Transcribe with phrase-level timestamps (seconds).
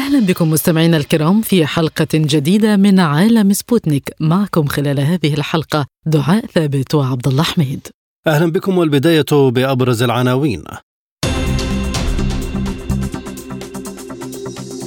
[0.00, 4.14] أهلا بكم مستمعينا الكرام في حلقة جديدة من عالم سبوتنيك.
[4.20, 7.88] معكم خلال هذه الحلقة دعاء ثابت وعبد الله حميد.
[8.26, 10.64] أهلا بكم والبداية بأبرز العناوين.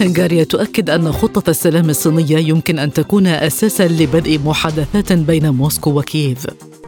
[0.01, 6.47] هنغاريا تؤكد أن خطة السلام الصينية يمكن أن تكون أساسا لبدء محادثات بين موسكو وكييف.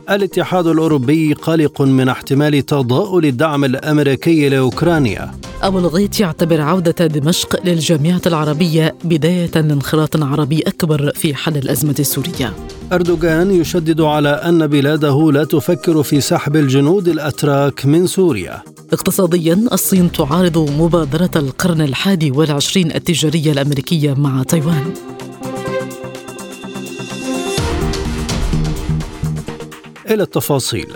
[0.10, 5.32] الاتحاد الأوروبي قلق من احتمال تضاؤل الدعم الأمريكي لأوكرانيا.
[5.62, 12.54] أبو الغيط يعتبر عودة دمشق للجامعة العربية بداية لانخراط عربي أكبر في حل الأزمة السورية.
[12.94, 18.62] أردوغان يشدد على أن بلاده لا تفكر في سحب الجنود الأتراك من سوريا.
[18.94, 24.94] اقتصاديا الصين تعارض مبادرة القرن الحادي والعشرين التجارية الأمريكية مع تايوان.
[30.10, 30.88] إلى التفاصيل.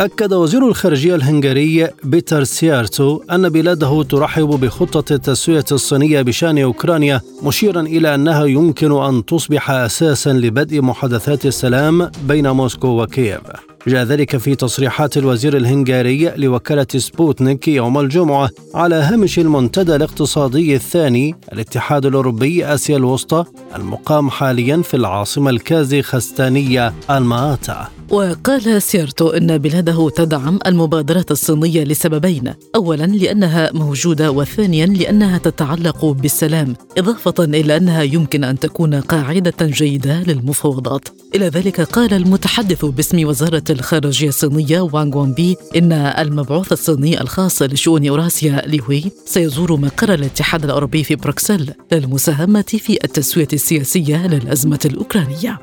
[0.00, 7.80] أكد وزير الخارجية الهنغاري بيتر سيارتو أن بلاده ترحب بخطة التسوية الصينية بشأن أوكرانيا مشيرا
[7.80, 13.40] إلى أنها يمكن أن تصبح أساسا لبدء محادثات السلام بين موسكو وكييف.
[13.88, 21.34] جاء ذلك في تصريحات الوزير الهنغاري لوكالة سبوتنيك يوم الجمعة على هامش المنتدى الاقتصادي الثاني
[21.52, 23.44] الاتحاد الأوروبي آسيا الوسطى
[23.76, 33.04] المقام حاليا في العاصمة الكازاخستانية الماتا وقال سيرتو إن بلاده تدعم المبادره الصينية لسببين، اولا
[33.04, 41.08] لأنها موجودة وثانيا لأنها تتعلق بالسلام، إضافة إلى أنها يمكن أن تكون قاعدة جيدة للمفاوضات.
[41.34, 48.08] إلى ذلك قال المتحدث باسم وزارة الخارجية الصينية وانغ بي إن المبعوث الصيني الخاص لشؤون
[48.08, 55.58] أوراسيا لي هوي سيزور مقر الاتحاد الأوروبي في بروكسل للمساهمة في التسوية السياسية للأزمة الأوكرانية.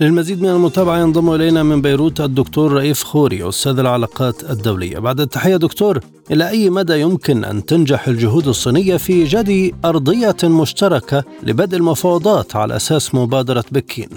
[0.00, 5.56] للمزيد من المتابعة ينضم إلينا من بيروت الدكتور رئيف خوري أستاذ العلاقات الدولية بعد التحية
[5.56, 6.00] دكتور
[6.30, 12.76] إلى أي مدى يمكن أن تنجح الجهود الصينية في إيجاد أرضية مشتركة لبدء المفاوضات على
[12.76, 14.08] أساس مبادرة بكين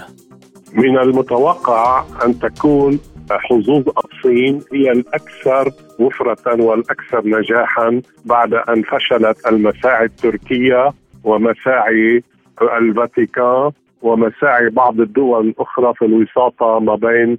[0.73, 2.99] من المتوقع أن تكون
[3.31, 10.89] حظوظ الصين هي الأكثر وفرة والأكثر نجاحا بعد أن فشلت المساعي التركية
[11.23, 12.23] ومساعي
[12.61, 17.37] الفاتيكان ومساعي بعض الدول الاخرى في الوساطة ما بين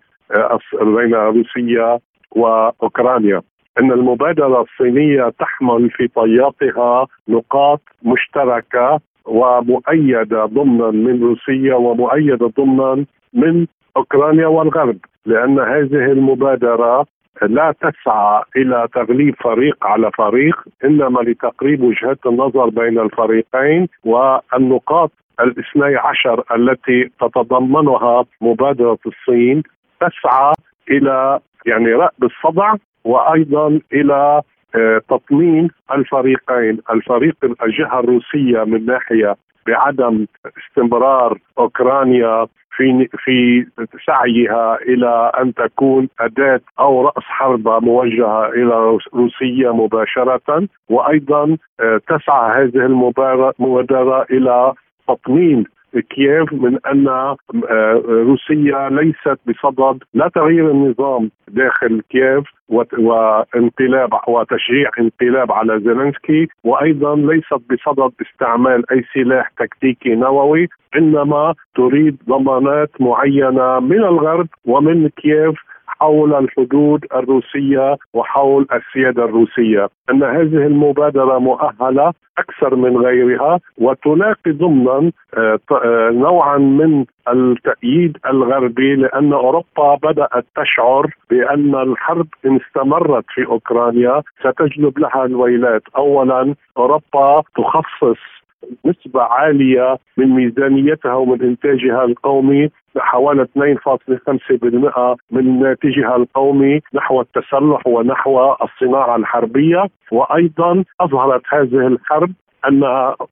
[0.82, 1.98] بين روسيا
[2.30, 3.42] وأوكرانيا.
[3.80, 13.66] إن المبادرة الصينية تحمل في طياتها نقاط مشتركة ومؤيدة ضمنا من روسيا ومؤيدة ضمنا من
[13.96, 14.98] أوكرانيا والغرب.
[15.26, 17.06] لأن هذه المبادرة
[17.42, 25.96] لا تسعى إلى تغليب فريق على فريق إنما لتقريب وجهات النظر بين الفريقين والنقاط الاثني
[25.96, 29.62] عشر التي تتضمنها مبادرة الصين
[30.00, 30.52] تسعى
[30.90, 32.74] إلى يعني رأب الصدع
[33.04, 34.42] وأيضا إلى
[34.76, 36.78] آه، تطمين الفريقين.
[36.90, 39.36] الفريق الجهة الروسية من ناحية
[39.66, 40.26] بعدم
[40.58, 43.66] استمرار أوكرانيا في في
[44.06, 52.52] سعيها إلى أن تكون أداة أو رأس حربة موجهة إلى روسيا مباشرة وأيضا آه، تسعى
[52.56, 54.72] هذه المبادرة إلى
[55.08, 55.64] تطمين
[55.98, 57.36] كييف من أن آه،
[58.06, 67.60] روسيا ليست بصدد لا تغيير النظام داخل كييف وانقلاب وتشجيع انقلاب على زيلينسكي وأيضا ليست
[67.70, 75.54] بصدد استعمال أي سلاح تكتيكي نووي إنما تريد ضمانات معينة من الغرب ومن كييف
[76.00, 85.10] حول الحدود الروسية وحول السيادة الروسية، أن هذه المبادرة مؤهلة أكثر من غيرها وتلاقي ضمنا
[85.36, 93.46] آه، آه، نوعا من التأييد الغربي لأن أوروبا بدأت تشعر بأن الحرب إن استمرت في
[93.46, 94.22] أوكرانيا.
[94.40, 95.82] ستجلب لها الويلات.
[95.96, 98.33] أولا أوروبا تخصص
[98.84, 108.54] نسبة عالية من ميزانيتها ومن إنتاجها القومي حوالي 2.5% من ناتجها القومي نحو التسلح ونحو
[108.62, 109.84] الصناعة الحربية.
[110.12, 112.32] وأيضا أظهرت هذه الحرب
[112.68, 112.84] أن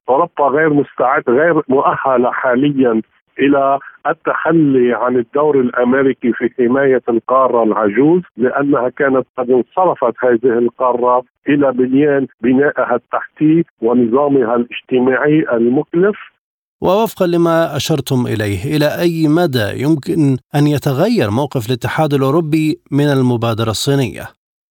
[0.09, 3.01] أوروبا غير مستعد غير مؤهلة حاليا
[3.39, 11.23] إلى التخلي عن الدور الأمريكي في حماية القارة العجوز لأنها كانت قد انصرفت هذه القارة
[11.47, 16.15] إلى بنيان بنائها التحتي ونظامها الاجتماعي المكلف
[16.81, 23.69] ووفقا لما أشرتم إليه إلى أي مدى يمكن أن يتغير موقف الاتحاد الأوروبي من المبادرة
[23.69, 24.25] الصينية؟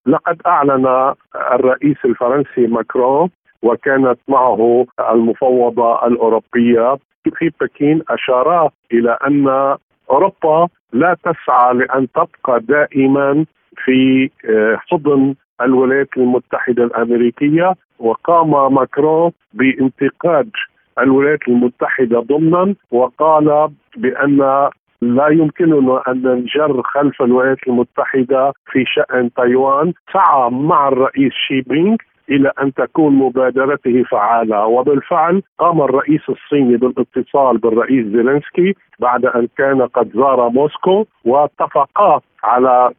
[0.06, 1.14] لقد أعلن
[1.52, 3.30] الرئيس الفرنسي ماكرون
[3.62, 6.98] وكانت معه المفوضة الأوروبية
[7.30, 9.76] في بكين أشارا إلى أن
[10.10, 13.44] أوروبا لا تسعى لأن تبقى دائما
[13.84, 20.50] في آه، حضن الولايات المتحدة الأمريكية وقام ماكرون بانتقاد
[20.98, 24.68] الولايات المتحدة ضمنا وقال بأن
[25.02, 29.92] لا يمكننا أن ننجر خلف الولايات المتحدة في شأن تايوان.
[30.12, 31.96] سعى مع الرئيس شي بينغ
[32.30, 34.66] إلى أن تكون مبادرته فعالة.
[34.66, 42.90] وبالفعل قام الرئيس الصيني بالاتصال بالرئيس زيلينسكي بعد أن كان قد زار موسكو واتفقا على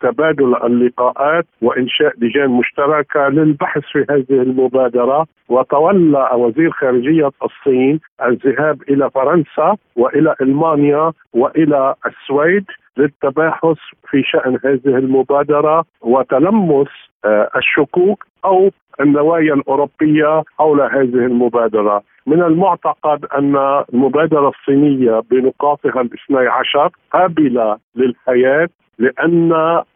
[0.00, 5.26] تبادل اللقاءات وإنشاء لجان مشتركة للبحث في هذه المبادرة.
[5.48, 12.64] وتولى وزير خارجية الصين الذهاب إلى فرنسا وإلى ألمانيا وإلى السويد
[12.96, 13.76] للتباحث
[14.10, 16.88] في شأن هذه المبادرة وتلمس
[17.24, 18.70] آه، الشكوك أو
[19.00, 22.02] النوايا الأوروبية حول هذه المبادرة.
[22.26, 28.68] من المعتقد أن المبادرة الصينية بنقاطها الاثني عشر قابلة للحياة
[28.98, 29.52] لأن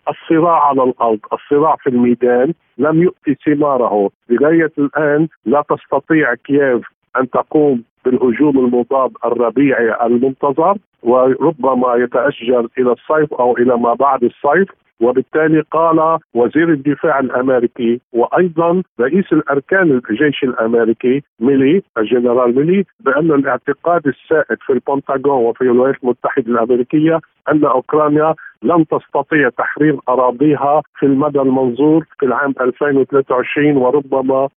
[0.09, 4.11] الصراع على الأرض الصراع في الميدان لم يؤتي ثماره.
[4.31, 13.35] لغاية الآن لا تستطيع كييف أن تقوم بالهجوم المضاد الربيعي المنتظر وربما يتأجل إلى الصيف
[13.35, 14.69] أو إلى ما بعد الصيف.
[15.01, 24.07] وبالتالي قال وزير الدفاع الأمريكي وأيضا رئيس الأركان الجيش الأمريكي ميلي الجنرال ميلي بأن الاعتقاد
[24.07, 31.41] السائد في البنتاغون وفي الولايات المتحدة الأمريكية أن أوكرانيا لن تستطيع تحرير أراضيها في المدى
[31.41, 34.49] المنظور في العام 2023 وربما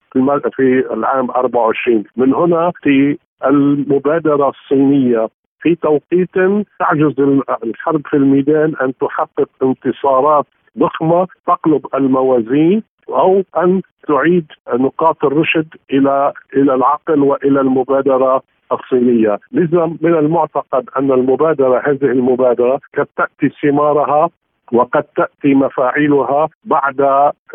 [0.56, 5.28] في العام 24 من هنا في المبادرة الصينية
[5.62, 6.36] في توقيت
[6.80, 7.20] تعجز
[7.64, 10.46] الحرب في الميدان أن تحقق انتصارات
[10.78, 18.42] ضخمة تقلب الموازين أو أن تعيد نقاط الرشد إلى إلى العقل وإلى المبادرة
[18.72, 19.40] الصينية.
[19.52, 24.30] لذا من المعتقد أن المبادرة هذه المبادرة قد تأتي ثمارها
[24.72, 27.02] وقد تأتي مفاعيلها بعد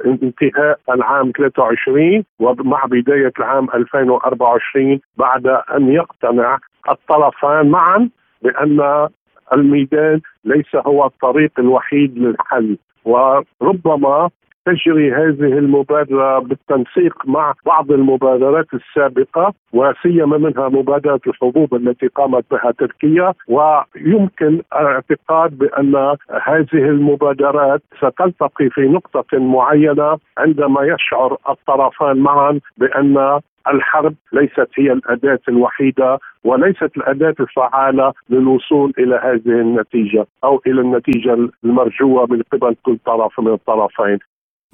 [0.06, 8.08] انتهاء العام 23 ومع بداية العام 2024 بعد أن يقتنع الطرفان معا
[8.42, 9.08] بان
[9.52, 12.78] الميدان ليس هو الطريق الوحيد للحل.
[13.04, 14.30] وربما
[14.66, 22.70] تجري هذه المبادرة بالتنسيق مع بعض المبادرات السابقة وسيما منها مبادرة الحبوب التي قامت بها
[22.78, 33.40] تركيا ويمكن الاعتقاد بأن هذه المبادرات ستلتقي في نقطة معينة عندما يشعر الطرفان معا بأن
[33.68, 41.48] الحرب ليست هي الأداة الوحيدة وليست الأداة الفعالة للوصول إلى هذه النتيجة أو إلى النتيجة
[41.64, 44.18] المرجوة من قبل كل طرف من الطرفين.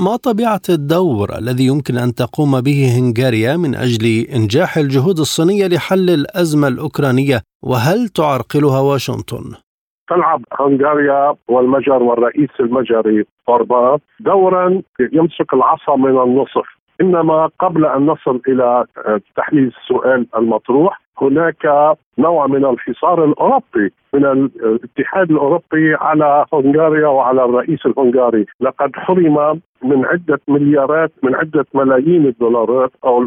[0.00, 6.10] ما طبيعة الدور الذي يمكن أن تقوم به هنغاريا من أجل إنجاح الجهود الصينية لحل
[6.10, 9.44] الأزمة الأوكرانية وهل تعرقلها واشنطن؟
[10.08, 16.68] تلعب هنغاريا والمجر والرئيس المجري اوربان دورا يمسك العصا من النصف
[17.02, 24.25] إنما قبل أن نصل إلى آه، تحليل السؤال المطروح هناك نوع من الحصار الأوروبي من
[24.25, 32.26] الاتحاد الأوروبي على هنغاريا وعلى الرئيس الهنغاري، لقد حرم من عدة مليارات من عدة ملايين
[32.26, 33.23] الدولارات أو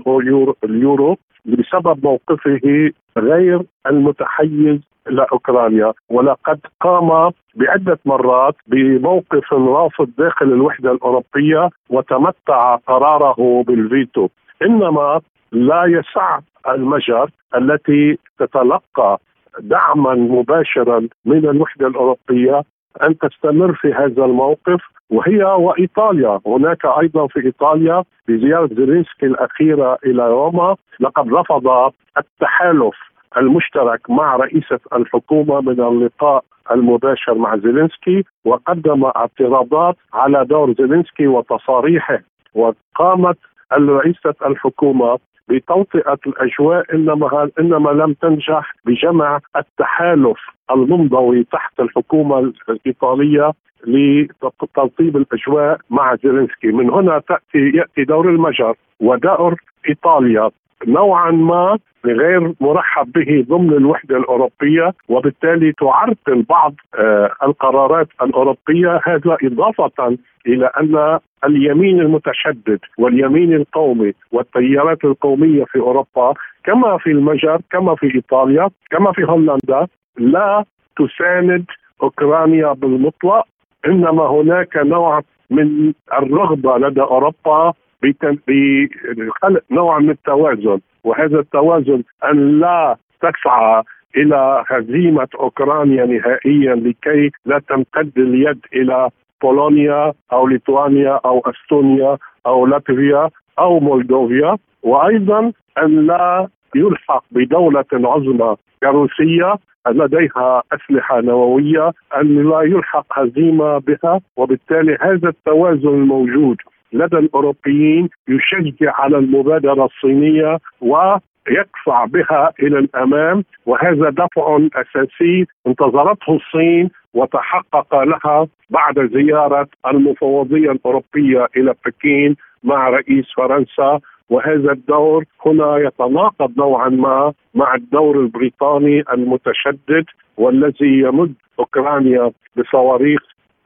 [0.63, 5.93] اليورو بسبب موقفه غير المتحيز إلى أوكرانيا.
[6.09, 14.27] ولقد قام بعدة مرات بموقف رافض داخل الوحدة الأوروبية وتمتع قراره بالفيتو.
[14.61, 15.21] إنما
[15.51, 19.19] لا يسع المجر التي تتلقى
[19.59, 22.63] دعما مباشرا من الوحدة الأوروبية
[23.03, 26.39] أن تستمر في هذا الموقف وهي وإيطاليا.
[26.47, 32.95] هناك أيضا في إيطاليا بزيارة زيلينسكي الأخيرة إلى روما لقد رفض التحالف
[33.37, 42.19] المشترك مع رئيسة الحكومة من اللقاء المباشر مع زيلينسكي وقدم اعتراضات على دور زيلينسكي وتصاريحه
[42.55, 43.37] وقامت
[43.73, 45.17] رئيسة الحكومة
[45.49, 50.37] بتوطئة الأجواء إنما إنما لم تنجح بجمع التحالف
[50.71, 53.51] المنضوي تحت الحكومة الإيطالية
[53.87, 56.67] لتطيب الأجواء مع زيلينسكي.
[56.67, 59.55] من هنا تأتي يأتي دور المجر ودور
[59.89, 60.49] إيطاليا.
[60.87, 69.01] نوعا ما غير مرحب به ضمن الوحدة الأوروبية وبالتالي تعرقل بعض آه، القرارات الأوروبية.
[69.03, 70.17] هذا إضافة
[70.47, 78.15] إلى أن اليمين المتشدد واليمين القومي والتيارات القومية في أوروبا كما في المجر كما في
[78.15, 80.65] إيطاليا كما في هولندا لا
[80.97, 81.65] تساند
[82.03, 83.45] أوكرانيا بالمطلق
[83.87, 87.73] إنما هناك نوع من الرغبة لدى أوروبا
[88.03, 93.83] بخلق نوع من التوازن وهذا التوازن أن لا تسعى
[94.17, 99.09] إلى هزيمة أوكرانيا نهائيا لكي لا تمتد اليد إلى
[99.41, 105.51] بولونيا أو ليتوانيا أو أستونيا أو لاتفيا أو مولدوفيا وأيضا
[105.83, 109.55] أن لا يلحق بدولة عظمى كروسيا
[109.87, 116.57] لديها أسلحة نووية أن لا يلحق هزيمة بها وبالتالي هذا التوازن الموجود
[116.93, 121.17] لدى الأوروبيين يشجع على المبادرة الصينية و
[121.49, 131.47] يدفع بها إلى الأمام وهذا دفع أساسي انتظرته الصين وتحقق لها بعد زيارة المفوضية الأوروبية
[131.57, 133.99] إلى بكين مع رئيس فرنسا.
[134.29, 140.05] وهذا الدور هنا يتناقض نوعا ما مع الدور البريطاني المتشدد
[140.37, 143.21] والذي يمد أوكرانيا بصواريخ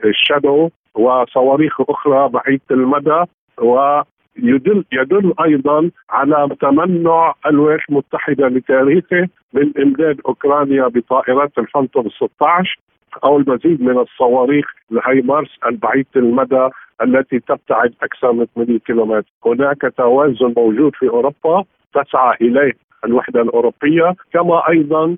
[0.06, 0.70] الشادو.
[1.00, 3.24] وصواريخ أخرى بعيده المدى
[3.62, 12.79] ويدل يدل أيضا على تمنع الولايات المتحدة لتاريخه من إمداد أوكرانيا بطائرات الفانتوم 16
[13.24, 16.70] أو المزيد من الصواريخ الهايمارس البعيده المدى
[17.01, 21.63] التي تبتعد أكثر من 8 كيلومتر، هناك توازن موجود في أوروبا
[21.94, 22.74] تسعى إليه
[23.06, 25.15] الوحدة الأوروبية كما أيضا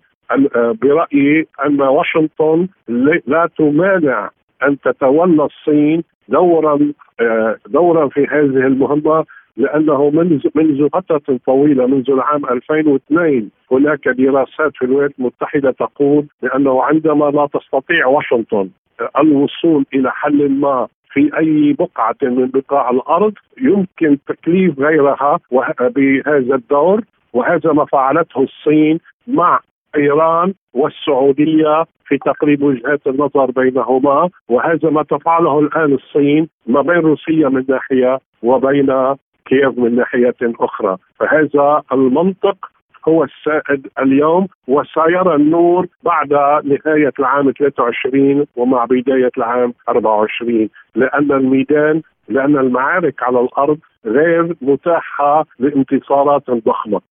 [0.53, 2.67] برأيي أن واشنطن
[3.27, 4.29] لا تمانع
[4.63, 6.79] أن تتولى الصين دورا
[7.19, 9.25] آه، دورا في هذه المهمة
[9.57, 16.83] لأنه منذ منذ فترة طويلة منذ العام 2002 هناك دراسات في الولايات المتحدة تقول بأنه
[16.83, 18.69] عندما لا تستطيع واشنطن
[19.17, 25.39] الوصول إلى حل ما في أي بقعة من بقاع الأرض يمكن تكليف غيرها
[25.79, 27.01] بهذا الدور
[27.33, 29.59] وهذا ما فعلته الصين مع
[29.95, 37.49] إيران والسعودية في تقريب وجهات النظر بينهما وهذا ما تفعله الآن الصين ما بين روسيا
[37.49, 40.97] من ناحية وبين كييف من ناحية أخرى.
[41.19, 42.71] فهذا المنطق
[43.07, 46.33] هو السائد اليوم وسيرى النور بعد
[46.65, 55.45] نهاية العام 23 ومع بداية العام 24 لأن الميدان لأن المعارك على الأرض غير متاحة
[55.59, 57.01] لانتصارات ضخمة.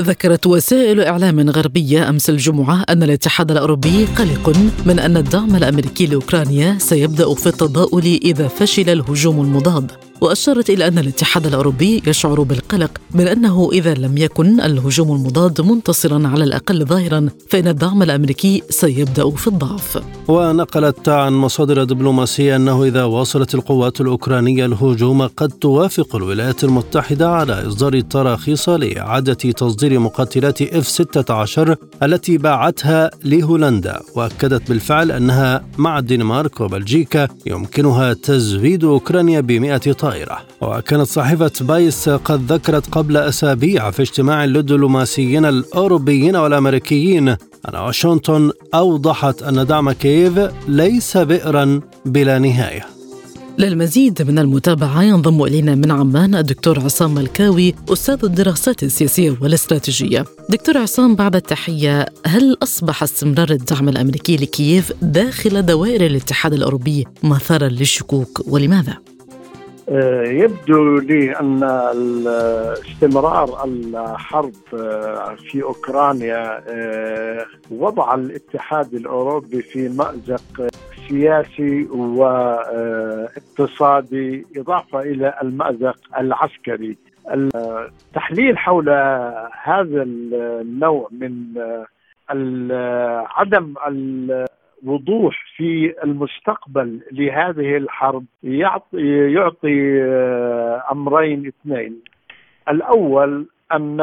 [0.00, 6.78] ذكرت وسائل إعلام غربية أمس الجمعة أن الاتحاد الأوروبي قلق من أن الدعم الأمريكي لأوكرانيا
[6.78, 9.92] سيبدأ في التضاؤل إذا فشل الهجوم المضاد.
[10.20, 16.28] وأشارت إلى أن الاتحاد الأوروبي يشعر بالقلق من أنه إذا لم يكن الهجوم المضاد منتصرا
[16.28, 20.02] على الأقل ظاهرا فإن الدعم الأمريكي سيبدأ في الضعف.
[20.28, 27.66] ونقلت عن مصادر دبلوماسية أنه إذا واصلت القوات الأوكرانية الهجوم قد توافق الولايات المتحدة على
[27.68, 34.00] إصدار تراخيص لإعادة تصدير مقاتلات إف 16 التي باعتها لهولندا.
[34.14, 39.50] وأكدت بالفعل أنها مع الدنمارك وبلجيكا يمكنها تزويد أوكرانيا ب
[40.06, 47.74] 100 طائره وكانت صحيفه بايس قد ذكرت قبل أسابيع في اجتماع للدبلوماسيين الأوروبيين والأمريكيين أن
[47.74, 52.86] واشنطن أوضحت أن دعم كييف ليس بئرا بلا نهاية.
[53.58, 60.24] للمزيد من المتابعة ينضم إلينا من عمان الدكتور عصام ملكاوي أستاذ الدراسات السياسية والاستراتيجية.
[60.50, 67.68] دكتور عصام بعد التحية هل أصبح استمرار الدعم الأمريكي لكييف داخل دوائر الاتحاد الأوروبي مثارا
[67.68, 69.15] للشكوك ولماذا؟
[69.88, 71.62] آه، يبدو لي أن
[72.86, 80.68] استمرار الحرب آه، في أوكرانيا آه، وضع الاتحاد الأوروبي في مأزق
[81.08, 81.84] سياسي
[82.16, 83.36] واقتصادي
[84.56, 86.96] إضافة إلى المأزق العسكري.
[87.30, 88.88] التحليل حول
[89.62, 91.44] هذا النوع من
[93.36, 93.74] عدم
[94.84, 102.00] وضوح في المستقبل لهذه الحرب يعطي يعطي آه، أمرين اثنين.
[102.68, 103.96] الأول أن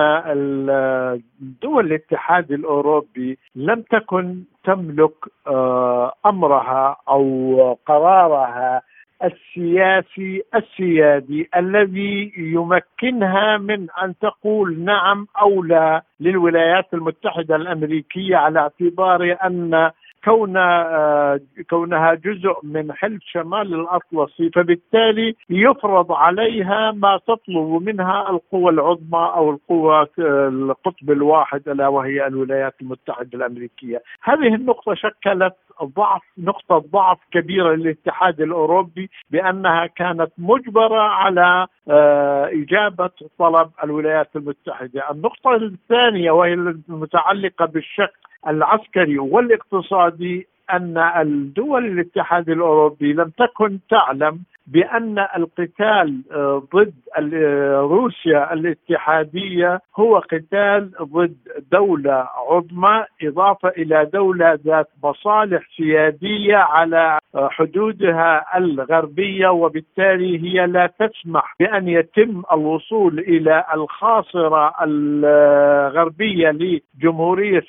[1.61, 5.13] دول الاتحاد الأوروبي لم تكن تملك
[5.47, 8.81] آه، أمرها أو قرارها
[9.23, 19.37] السياسي السيادي الذي يمكنها من أن تقول نعم أو لا للولايات المتحدة الأمريكية على اعتبار
[19.45, 19.91] أن
[20.25, 21.39] كون آه،
[21.69, 29.51] كونها جزء من حلف شمال الأطلسي فبالتالي يفرض عليها ما تطلب منها القوى العظمى أو
[29.51, 37.75] القوى القطب الواحد ألا وهي الولايات المتحدة الأمريكية، هذه النقطة شكلت ضعف نقطة ضعف كبيرة
[37.75, 45.11] للاتحاد الأوروبي بأنها كانت مجبرة على آه، إجابة طلب الولايات المتحدة.
[45.11, 48.13] النقطة الثانية وهي المتعلقة بالشق
[48.47, 56.93] العسكري والاقتصادي أن الدول الاتحاد الأوروبي لم تكن تعلم بأن القتال آه، ضد
[57.33, 61.35] آه، روسيا الاتحادية هو قتال ضد
[61.71, 70.87] دولة عظمى إضافة إلى دولة ذات مصالح سيادية على آه، حدودها الغربية وبالتالي هي لا
[70.99, 77.63] تسمح بأن يتم الوصول إلى الخاصرة الغربية لجمهورية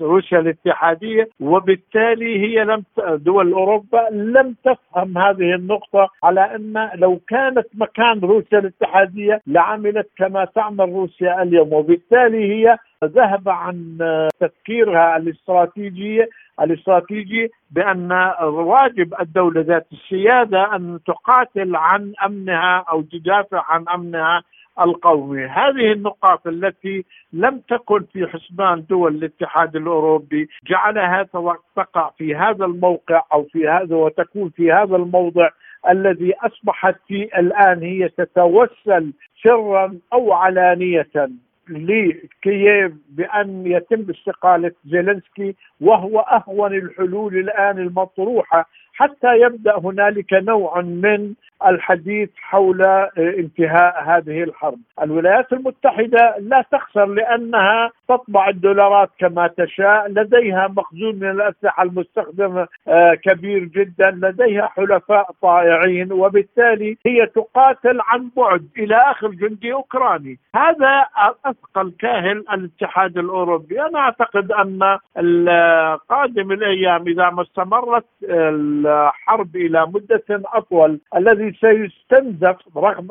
[0.00, 5.85] روسيا الاتحادية وبالتالي هي لم دول أوروبا لم تفهم هذه النقطة.
[5.94, 12.78] نقطة على أن لو كانت مكان روسيا الاتحادية لعملت كما تعمل روسيا اليوم وبالتالي هي
[13.04, 13.98] ذهب عن
[14.40, 16.26] تفكيرها الاستراتيجي
[16.60, 18.12] الاستراتيجي بأن
[18.42, 24.42] واجب الدولة ذات السيادة أن تقاتل عن أمنها أو تدافع عن أمنها
[24.80, 25.44] القومي.
[25.44, 31.22] هذه النقاط التي لم تكن في حسبان دول الاتحاد الأوروبي جعلها
[31.76, 35.48] تقع في هذا الموقع أو في هذا وتكون في هذا الموضع
[35.88, 41.06] الذي أصبحت في الآن هي تتوسل سرا أو علانية
[41.68, 51.32] لكييف بأن يتم استقالة زيلنسكي وهو أهون الحلول الآن المطروحة حتى يبدأ هنالك نوع من
[51.66, 52.82] الحديث حول
[53.18, 54.78] انتهاء هذه الحرب.
[55.02, 63.14] الولايات المتحدة لا تخسر لأنها تطبع الدولارات كما تشاء، لديها مخزون من الأسلحة المستخدمه آه،
[63.14, 70.38] كبير جدا، لديها حلفاء طائعين وبالتالي هي تقاتل عن بعد إلى آخر جندي أوكراني.
[70.56, 71.06] هذا
[71.44, 74.98] أثقل كاهل الاتحاد الأوروبي، أنا أعتقد أن
[76.08, 78.06] قادم الأيام إذا ما استمرت
[78.86, 83.08] الحرب إلى مدة أطول الذي سيستنزف رغم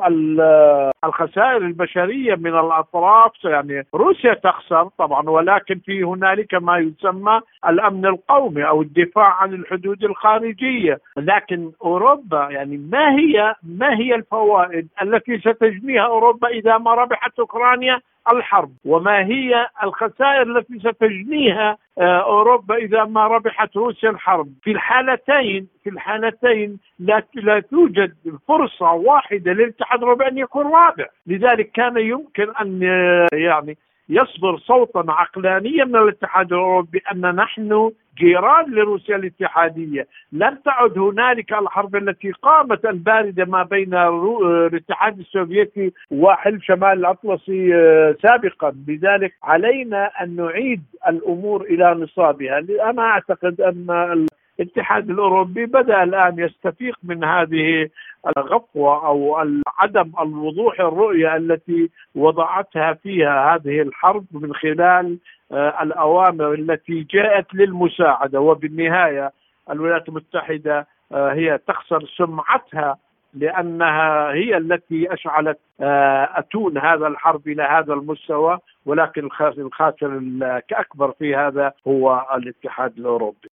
[1.04, 3.32] الخسائر البشرية من الأطراف.
[3.44, 10.04] يعني روسيا تخسر طبعا ولكن في هنالك ما يسمى الأمن القومي أو الدفاع عن الحدود
[10.04, 10.98] الخارجية.
[11.16, 18.00] لكن أوروبا يعني ما هي ما هي الفوائد التي ستجنيها أوروبا إذا ما ربحت أوكرانيا؟
[18.32, 25.68] الحرب وما هي الخسائر التي ستجنيها آه، أوروبا إذا ما ربحت روسيا الحرب؟ في الحالتين
[25.84, 28.14] في الحالتين لا لا توجد
[28.48, 31.06] فرصة واحدة للاتحاد الاوروبي أن يكون رابع.
[31.26, 33.76] لذلك كان يمكن أن آه، يعني
[34.08, 41.96] يصدر صوتا عقلانيا من الاتحاد الأوروبي أن نحن جيران لروسيا الاتحادية، لم تعد هنالك الحرب
[41.96, 50.36] التي قامت الباردة ما بين الاتحاد السوفيتي وحلف شمال الأطلسي آه، سابقا، لذلك علينا أن
[50.36, 52.58] نعيد الأمور إلى نصابها،
[52.90, 54.26] أنا أعتقد أن
[54.60, 57.88] الاتحاد الأوروبي بدأ الآن يستفيق من هذه
[58.36, 59.36] الغفوة أو
[59.78, 65.18] عدم الوضوح الرؤية التي وضعتها فيها هذه الحرب من خلال
[65.52, 69.32] آه، الأوامر التي جاءت للمساعدة وبالنهاية
[69.70, 72.96] الولايات المتحدة آه، هي تخسر سمعتها
[73.34, 79.24] لأنها هي التي أشعلت آه، أتون هذا الحرب إلى هذا المستوى ولكن
[79.60, 83.48] الخاسر الأكبر في هذا هو الاتحاد الأوروبي.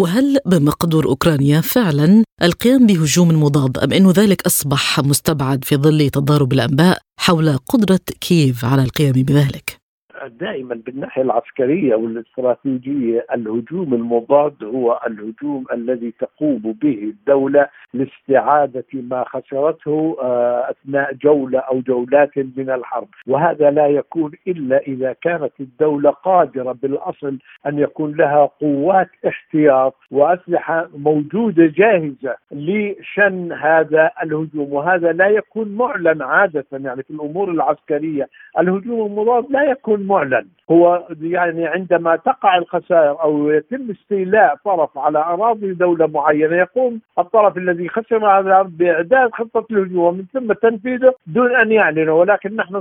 [0.00, 6.52] وهل بمقدور أوكرانيا فعلا القيام بهجوم مضاد أم انه ذلك أصبح مستبعد في ظل تضارب
[6.52, 9.81] الأنباء حول قدرة كييف على القيام بذلك؟
[10.28, 20.16] دائما بالناحية العسكرية والاستراتيجية الهجوم المضاد هو الهجوم الذي تقوم به الدولة لاستعادة ما خسرته
[20.22, 26.72] آه، أثناء جولة أو جولات من الحرب، وهذا لا يكون إلا إذا كانت الدولة قادرة
[26.82, 35.68] بالأصل أن يكون لها قوات احتياط وأسلحة موجودة جاهزة لشن هذا الهجوم، وهذا لا يكون
[35.76, 40.46] معلن عادة يعني في الأمور العسكرية، الهجوم المضاد لا يكون معلن.
[40.70, 47.56] هو يعني عندما تقع الخسائر أو يتم استيلاء طرف على أراضي دولة معينة يقوم الطرف
[47.56, 52.08] الذي خسر هذا بإعداد خطة الهجوم ومن ثم تنفيذه دون أن يعلن.
[52.08, 52.74] ولكن نحن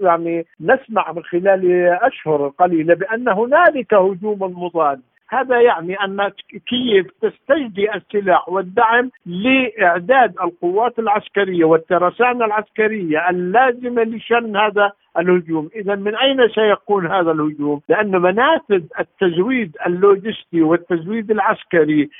[0.00, 1.62] يعني نسمع من خلال
[2.02, 6.30] أشهر قليلة بأن هنالك هجوم مضاد هذا يعني أن
[6.68, 15.68] كييف تستجدي السلاح والدعم لإعداد القوات العسكرية والترسانة العسكرية اللازمة لشن هذا الهجوم.
[15.76, 22.10] إذا من أين سيكون هذا الهجوم؟ لأن منافذ التزويد اللوجستي والتزويد العسكري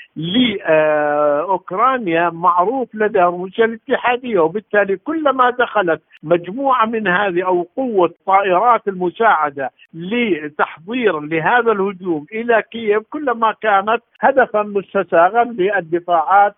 [1.29, 9.69] لأوكرانيا معروف لدى روسيا الاتحادية وبالتالي كلما دخلت مجموعة من هذه أو قوة طائرات المساعدة
[9.93, 16.55] لتحضير لهذا الهجوم إلى كييف كلما كانت هدفا مستساغا للدفاعات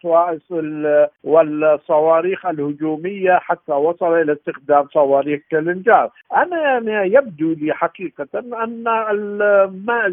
[1.24, 8.84] والصواريخ الهجومية حتى وصل إلى استخدام صواريخ كلينجار أنا يعني يبدو لي حقيقة أن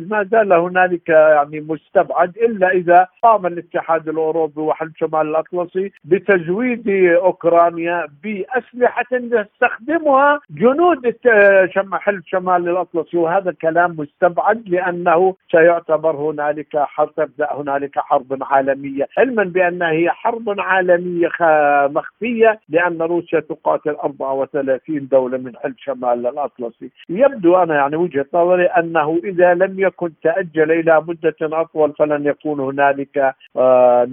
[0.08, 8.06] ما زال هنالك يعني مستبعد إلا إذا قام الاتحاد الأوروبي وحلف شمال الأطلسي بتزويد أوكرانيا
[8.22, 11.14] بأسلحة يستخدمها جنود
[11.92, 13.16] حلف شمال الأطلسي.
[13.16, 20.60] وهذا كلام مستبعد لأنه سيعتبر هنالك حرب تبدأ هنالك حرب عالمية علما بانها هي حرب
[20.60, 21.28] عالمية
[21.88, 26.90] مخفية لأن روسيا تقاتل 34 دولة من حلف شمال الأطلسي.
[27.08, 32.60] يبدو أنا يعني وجهة نظري أنه إذا لم يكن تأجل إلى مدة أطول فلن يكون
[32.60, 34.08] هنالك آه،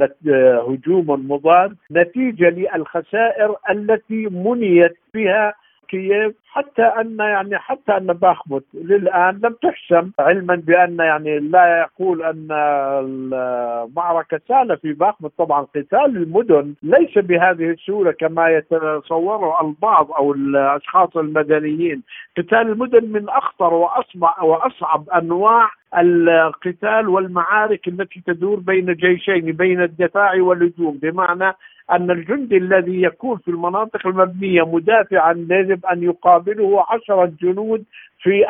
[0.70, 1.76] هجوم مضاد.
[1.92, 5.54] نتيجة للخسائر التي منيت بها
[5.88, 12.24] كييف حتى أن يعني حتى أن باخمت للآن لم تحسم علما بأن يعني لا يقول
[12.24, 20.34] أن المعركة سهلة في باخمت طبعا قتال المدن ليس بهذه السهولة كما يتصوره البعض أو
[20.34, 22.04] الأشخاص المدنيين.
[22.38, 30.42] قتال المدن من أخطر واصعب وأصعب أنواع القتال والمعارك التي تدور بين جيشين بين الدفاع
[30.42, 31.00] والهجوم.
[31.02, 31.54] بمعنى
[31.92, 37.86] أن الجندي الذي يكون في المناطق المبنية مدافعا يجب أن يقابله عشرة جنود
[38.26, 38.46] في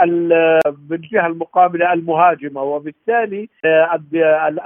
[0.90, 4.00] بالجهه المقابلة المهاجمة وبالتالي آه،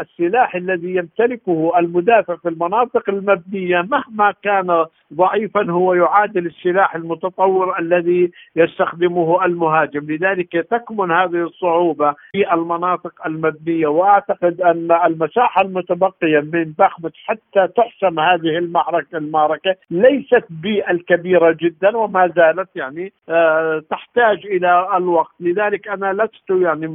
[0.01, 8.31] السلاح الذي يمتلكه المدافع في المناطق المبنية مهما كان ضعيفا هو يعادل السلاح المتطور الذي
[8.55, 10.11] يستخدمه المهاجم.
[10.11, 18.19] لذلك تكمن هذه الصعوبة في المناطق المبنية وأعتقد أن المساحة المتبقية من بخمت حتى تحسم
[18.19, 25.33] هذه المعركة المعركة ليست بالكبيرة جدا وما زالت يعني آه، تحتاج إلى الوقت.
[25.39, 26.87] لذلك أنا لست يعني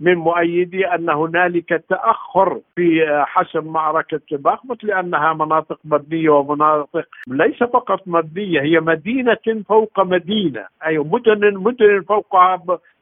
[0.00, 8.02] من مؤيدي أن هنالك تأخر في حسم معركة باخمت لأنها مناطق مبنية ومناطق ليس فقط
[8.06, 10.66] مبنية هي مدينة فوق مدينة.
[10.86, 12.36] أي مدن مدن فوق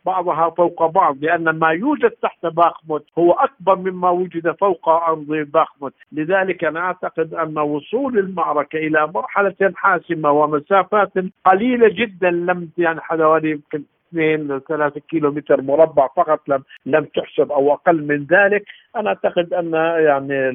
[0.07, 5.92] بعضها فوق بعض لأن ما يوجد تحت باخمت هو أكبر مما وجد فوق أرض باخمت
[6.12, 11.12] لذلك أنا أعتقد أن وصول المعركة إلى مرحلة حاسمة ومسافات
[11.44, 17.52] قليلة جدا لم يعني حوالي يمكن اثنين ثلاثة كيلو متر مربع فقط لم لم تحسب
[17.52, 18.64] أو أقل من ذلك.
[18.96, 19.72] أنا أعتقد أن
[20.04, 20.50] يعني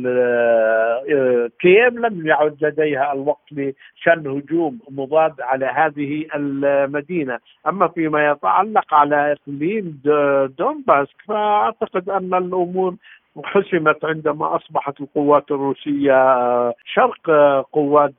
[1.59, 9.31] كييف لم يعد لديها الوقت لشن هجوم مضاد على هذه المدينة، أما فيما يتعلق على
[9.31, 10.01] إقليم
[10.58, 12.95] دونباس فأعتقد أن الأمور
[13.43, 16.13] حسمت عندما أصبحت القوات الروسية
[16.86, 17.32] شرق
[17.72, 18.13] قوات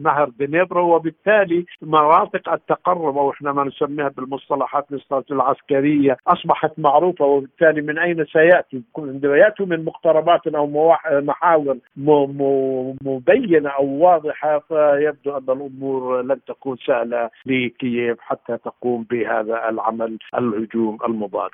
[0.00, 4.86] نهر دنيبرو وبالتالي مناطق التقرب أو إحنا ما نسميها بالمصطلحات
[5.30, 11.76] العسكرية أصبحت معروفة وبالتالي من أين سيأتي؟ عندما ياتوا من مقتربات أو محاور
[13.04, 20.98] مبينة أو واضحة فيبدو أن الأمور لن تكون سهلة لكييف حتى تقوم بهذا العمل الهجوم
[21.08, 21.50] المضاد.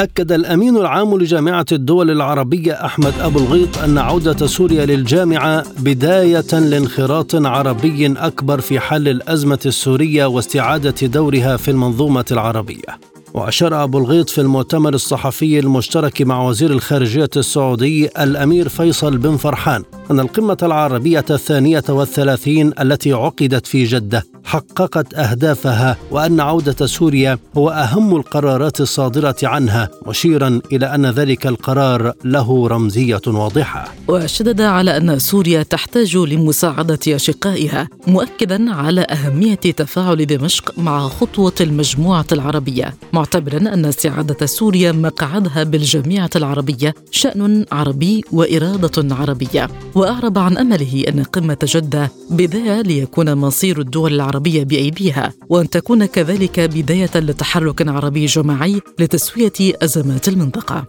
[0.00, 7.34] أكد الأمين العام لجامعة الدول العربية أحمد أبو الغيط أن عودة سوريا للجامعة بداية لانخراط
[7.34, 13.00] عربي أكبر في حل الأزمة السورية واستعادة دورها في المنظومة العربية.
[13.34, 19.84] وأشار أبو الغيط في المؤتمر الصحفي المشترك مع وزير الخارجية السعودي الأمير فيصل بن فرحان
[20.10, 27.70] أن القمة العربية الثانية والثلاثين التي عقدت في جدة حققت أهدافها وأن عودة سوريا هو
[27.70, 33.94] أهم القرارات الصادرة عنها مشيرا إلى أن ذلك القرار له رمزية واضحة.
[34.08, 42.26] وشدد على أن سوريا تحتاج لمساعدة أشقائها مؤكدا على أهمية تفاعل دمشق مع خطوة المجموعة
[42.32, 49.68] العربية معتبرا أن استعادة سوريا مقعدها بالجامعة العربية شأن عربي وإرادة عربية.
[49.94, 56.60] وأعرب عن أمله أن قمة جدة بداية ليكون مصير الدول العربية بأيديها وأن تكون كذلك
[56.60, 60.84] بداية لتحرك عربي جماعي لتسوية أزمات المنطقة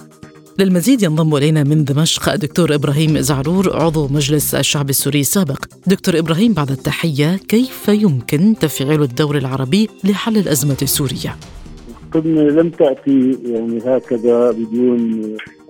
[0.60, 5.66] للمزيد ينضم إلينا من دمشق الدكتور إبراهيم زعرور عضو مجلس الشعب السوري السابق.
[5.88, 11.36] دكتور إبراهيم بعد التحية كيف يمكن تفعيل الدور العربي لحل الأزمة السورية؟
[12.16, 15.22] القمة لم تأتي يعني هكذا بدون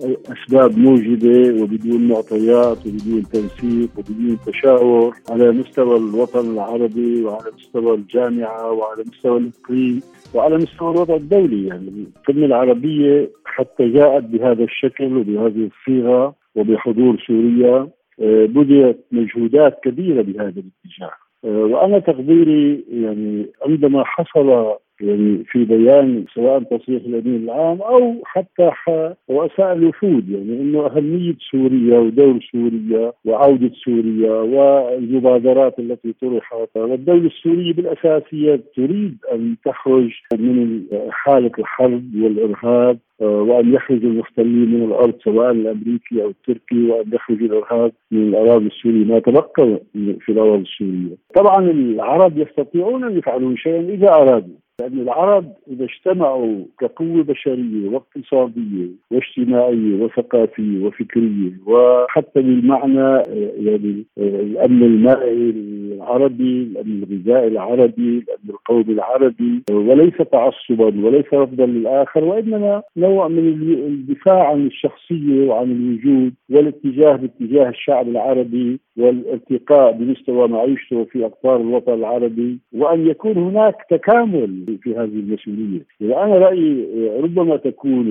[0.02, 8.72] أسباب موجبة وبدون معطيات وبدون تنسيق وبدون تشاور على مستوى الوطن العربي وعلى مستوى الجامعة
[8.72, 10.02] وعلى مستوى الإقليم
[10.34, 11.66] وعلى مستوى الوضع الدولي.
[11.66, 17.88] يعني القمة العربية حتى جاءت بهذا الشكل وبهذه الصيغة وبحضور سوريا
[18.20, 21.12] آه، بذلت مجهودات كبيرة بهذا الاتجاه.
[21.44, 28.70] آه، وأنا تقديري يعني عندما حصل يعني في بيان سواء تصريح الأمين العام أو حتى
[29.30, 37.72] رؤساء الوفود يعني إنه أهمية سوريا ودور سوريا وعودة سوريا والمبادرات التي طرحت والدولة السورية
[37.72, 45.50] بالاساس هي تريد أن تخرج من حالة الحرب والإرهاب وأن يخرج المحتلين من الأرض سواء
[45.50, 49.80] الأمريكي أو التركي وأن يخرج الإرهاب من الأراضي السورية ما تبقى
[50.20, 51.16] في الأراضي السورية.
[51.34, 58.88] طبعا العرب يستطيعون أن يفعلون شيئا إذا أرادوا لأن العرب إذا اجتمعوا كقوة بشرية واقتصادية
[59.10, 63.22] واجتماعية وثقافية وفكرية وحتى بالمعنى
[63.66, 72.24] يعني الأمن المائي العربي الأمن الغذائي العربي الأمن القومي العربي وليس تعصبا وليس رفضا للآخر
[72.24, 81.04] وإنما نوع من الدفاع عن الشخصية وعن الوجود والاتجاه باتجاه الشعب العربي والارتقاء بمستوى معيشته
[81.04, 86.86] في أقطار الوطن العربي وأن يكون هناك تكامل في هذه المسؤولية، اذا أنا رايي
[87.20, 88.06] ربما تكون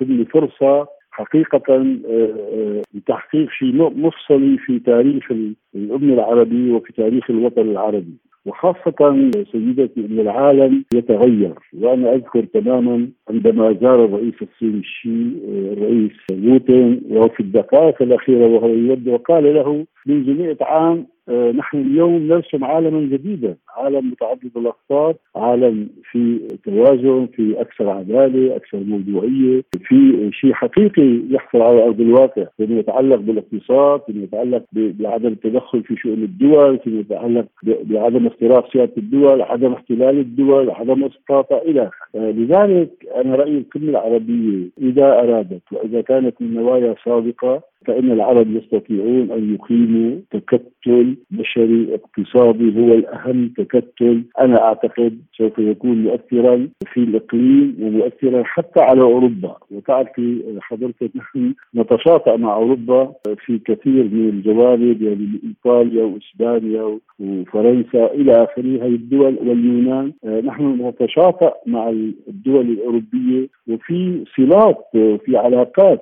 [0.00, 5.32] القمه فرصة حقيقة آه، آه، لتحقيق شيء مفصلي في تاريخ
[5.74, 8.14] الأمة العربية وفي تاريخ الوطن العربي.
[8.46, 11.54] وخاصة سيدتي أن العالم يتغير.
[11.80, 18.46] وأنا أذكر تماما عندما زار الرئيس الصيني الشي آه، الرئيس بوتين وهو في الدقائق الأخيرة
[18.46, 24.50] وهو يود وقال له منذ 100 عام آه، نحن اليوم نرسم عالما جديدا عالم متعدد
[24.56, 32.00] الأقطار عالم في توازن في أكثر عدالة أكثر موضوعية في شيء حقيقي يحصل على أرض
[32.00, 32.44] الواقع.
[32.56, 38.92] فيما يتعلق بالاقتصاد فيما يتعلق بعدم التدخل في شؤون الدول فيما يتعلق بعدم اختراق سياده
[38.96, 45.62] الدول عدم احتلال الدول عدم اسقاطها إلى آه، لذلك أنا رأيي القمة العربية إذا أرادت
[45.72, 54.22] وإذا كانت النوايا صادقة فإن العرب يستطيعون أن يقيموا تكتل بشري اقتصادي هو الأهم تكتل.
[54.40, 59.56] أنا أعتقد سوف يكون مؤثرا في الإقليم ومؤثرا حتى على أوروبا.
[59.70, 63.12] وتعرفي حضرتك نحن نتشاطأ مع أوروبا
[63.46, 68.86] في كثير من الجوانب يعني إيطاليا وإسبانيا وفرنسا إلى آخره.
[68.86, 70.12] هذه الدول واليونان
[70.44, 71.88] نحن نتشاطأ مع
[72.28, 73.48] الدول الأوروبية.
[73.68, 76.00] وفي صلات وفي علاقات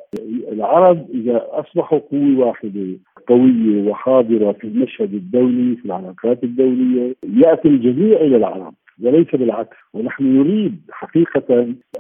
[0.52, 8.20] العرب إذا اصبحوا قوه واحدة قويه وحاضره في المشهد الدولي في العلاقات الدولية يأتي الجميع
[8.20, 9.76] إلى العرب وليس بالعكس.
[9.94, 11.54] ونحن نريد حقيقة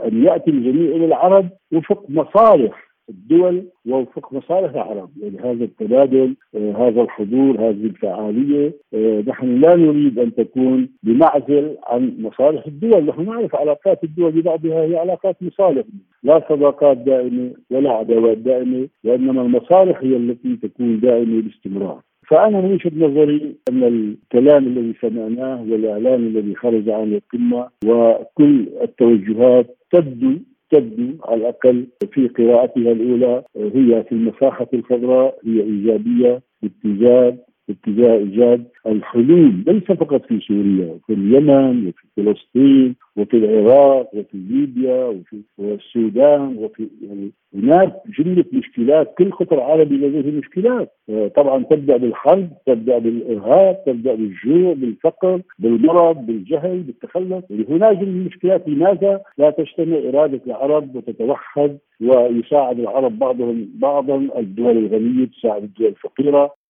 [0.04, 6.88] أن يأتي الجميع إلى العرب وفق مصالح الدول ووفق مصالح العرب يعني هذا التبادل آه
[6.88, 13.06] هذا الحضور هذه الفعالية آه نحن لا نريد أن تكون بمعزل عن مصالح الدول.
[13.06, 15.84] نحن نعرف علاقات الدول ببعضها هي علاقات مصالح.
[16.22, 22.00] لا صداقات دائمة ولا عداوات دائمة وإنما المصالح هي التي تكون دائمة باستمرار.
[22.28, 29.76] فأنا من وجهة نظري أن الكلام الذي سمعناه والإعلان الذي خرج عن القمة وكل التوجهات
[29.90, 30.32] تبدو
[30.72, 37.36] تبدو على الأقل في قراءتها الأولى هي في المساحة الخضراء هي إيجابية باتجاه
[37.70, 45.04] اتجاه إيجاد الحلول ليس فقط في سوريا في اليمن وفي فلسطين وفي العراق وفي ليبيا
[45.04, 50.92] وفي السودان وفي يعني هناك جمله مشكلات كل قطر عربي لديه مشكلات.
[51.36, 58.68] طبعا تبدأ بالحرب تبدأ بالإرهاب تبدأ بالجوع بالفقر بالمرض بالجهل بالتخلف يعني هناك جمله مشكلات
[58.68, 66.61] لماذا لا تجتمع إرادة العرب وتتوحد ويساعد العرب بعضهم بعضا؟ الدول الغنية تساعد الدول الفقيرة.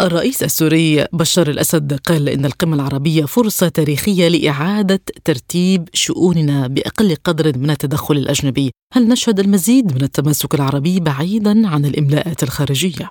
[0.00, 7.58] الرئيس السوري بشار الأسد قال إن القمة العربية فرصة تاريخية لإعادة ترتيب شؤوننا بأقل قدر
[7.58, 13.10] من التدخل الأجنبي، هل نشهد المزيد من التماسك العربي بعيدا عن الإملاءات الخارجية؟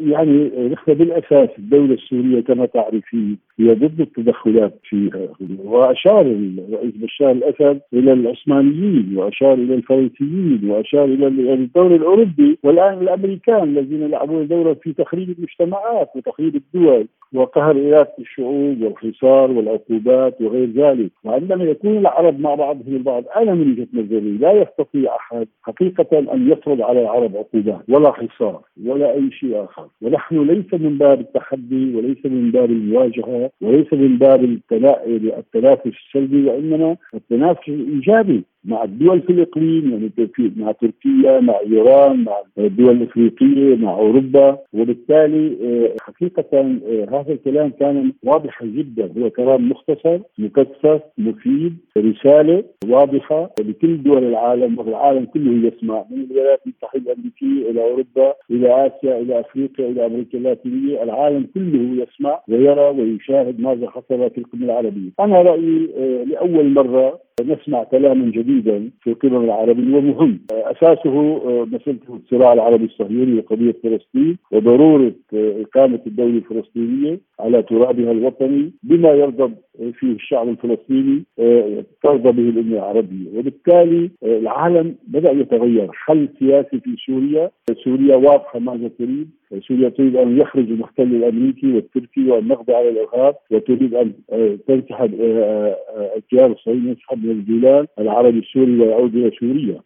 [0.00, 5.28] يعني نحن بالأساس الدولة السورية كما تعرفين هي ضد التدخلات فيها.
[5.64, 13.62] وأشار الرئيس بشار الأسد إلى العثمانيين وأشار إلى الفرنسيين وأشار إلى الدور الأوروبي والآن الأمريكان
[13.62, 21.10] الذين يلعبون دورا في تخريب المجتمعات وتخريب الدول وقهر اراده الشعوب والحصار والعقوبات وغير ذلك.
[21.24, 26.52] وعندما يكون العرب مع بعضهم البعض أنا من وجهة نظري لا يستطيع أحد حقيقة أن
[26.52, 29.87] يفرض على العرب عقوبات ولا حصار ولا أي شيء آخر.
[30.02, 34.44] ونحن ليس من باب التحدي وليس من باب المواجهة وليس من باب
[35.38, 38.44] التنافس السلبي وإنما التنافس الإيجابي.
[38.64, 40.10] مع الدول في الاقليم يعني
[40.56, 44.58] مع تركيا مع إيران مع الدول الإفريقية مع أوروبا.
[44.72, 49.12] وبالتالي آه، حقيقة آه، هذا الكلام كان واضحا جدا.
[49.18, 56.60] هو كلام مختصر مكثف مفيد رسالة واضحة لكل دول العالم والعالم كله يسمع من الولايات
[56.66, 61.02] المتحدة الأمريكية إلى أوروبا إلى آسيا إلى أفريقيا إلى أمريكا اللاتينية.
[61.02, 65.10] العالم كله يسمع ويرى ويشاهد ماذا حصل في القمة العربية.
[65.20, 68.47] أنا رأيي آه، لأول مرة نسمع كلاما جديدا.
[68.52, 70.40] في القمم العربية ومهم.
[70.50, 78.12] أساسه آه، مسألة الصراع العربي الصهيوني وقضية فلسطين وضرورة آه، إقامة الدولة الفلسطينية على ترابها
[78.12, 79.54] الوطني بما يرغب
[79.92, 83.38] فيه الشعب الفلسطيني آه، ترضى به الأمة العربية.
[83.38, 85.88] وبالتالي العالم بدأ يتغير.
[85.92, 87.50] حل سياسي في سوريا.
[87.84, 89.30] سوريا واضحة ماذا تريد
[89.68, 94.12] سوريا تريد أن يخرج المحتل الأمريكي والتركي وان نقضي على الإرهاب وتريد أن
[94.68, 95.14] تنسحب
[96.16, 99.80] التيار الصهيوني ينسحب من الجولان العربي السوري ويعود إلى سوريا.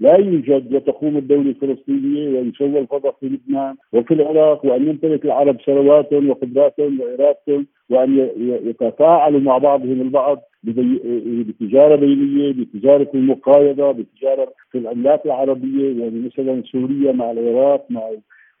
[0.00, 6.30] لا يوجد وتقوم الدولة الفلسطينية ويسوى الفضاء في لبنان وفي العراق وأن يمتلك العرب ثرواتهم
[6.30, 8.30] وقدراتهم وارادتهم وأن
[8.64, 17.12] يتفاعلوا مع بعضهم البعض بتجارة بينية بتجارة المقايضة بتجارة في العملات العربية يعني مثلا سوريا
[17.12, 18.10] مع العراق مع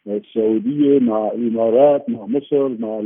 [0.06, 3.00] السعودية مع الإمارات مع مصر مع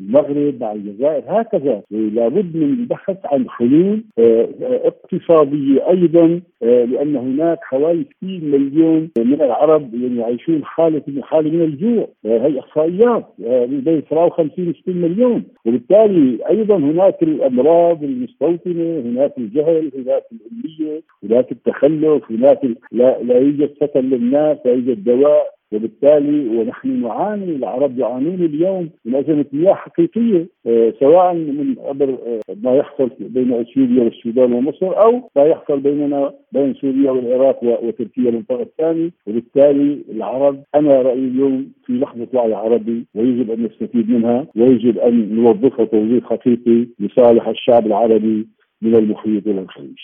[0.00, 1.82] المغرب مع الجزائر هكذا.
[1.90, 9.42] لابد من البحث عن حلول آه، اقتصادية أيضا آه، لأن هناك حوالي 60 مليون من
[9.42, 12.08] العرب يعني يعيشون حاله حالة من الجوع.
[12.26, 13.24] آه، هي إحصائيات
[13.68, 15.42] بين 57 و 60 مليون.
[15.66, 23.70] وبالتالي أيضا هناك الأمراض المستوطنة هناك الجهل هناك الاميه هناك التخلف هناك لا, لا يوجد
[23.80, 25.55] سكن للناس لا يوجد دواء.
[25.72, 32.40] وبالتالي ونحن نعاني العرب يعانون اليوم من أزمة مياه حقيقية آه، سواء من عبر آه،
[32.62, 38.42] ما يحصل بين اثيوبيا والسودان ومصر أو ما يحصل بيننا بين سوريا والعراق وتركيا من
[38.42, 44.46] طرف ثاني وبالتالي العرب أنا رأيي اليوم في لحظة وعي عربي ويجب أن نستفيد منها
[44.56, 48.48] ويجب أن نوظفها توظيف حقيقي لصالح الشعب العربي
[48.82, 49.98] من المحيط إلى الخليج.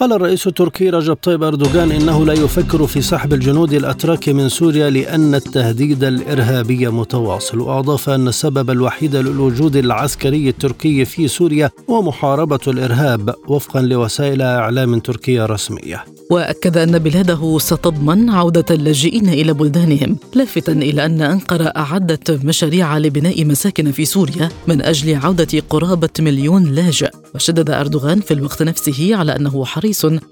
[0.00, 4.90] قال الرئيس التركي رجب طيب أردوغان إنه لا يفكر في سحب الجنود الأتراك من سوريا
[4.90, 7.60] لأن التهديد الإرهابي متواصل.
[7.60, 14.98] وأضاف أن السبب الوحيد للوجود العسكري التركي في سوريا هو محاربة الإرهاب وفقا لوسائل إعلام
[14.98, 16.04] تركية رسمية.
[16.30, 23.44] وأكد أن بلاده ستضمن عودة اللاجئين إلى بلدانهم لافتا إلى أن أنقرة أعدت مشاريع لبناء
[23.44, 27.10] مساكن في سوريا من أجل عودة قرابة مليون لاجئ.
[27.34, 29.89] وشدد أردوغان في الوقت نفسه على أنه حريص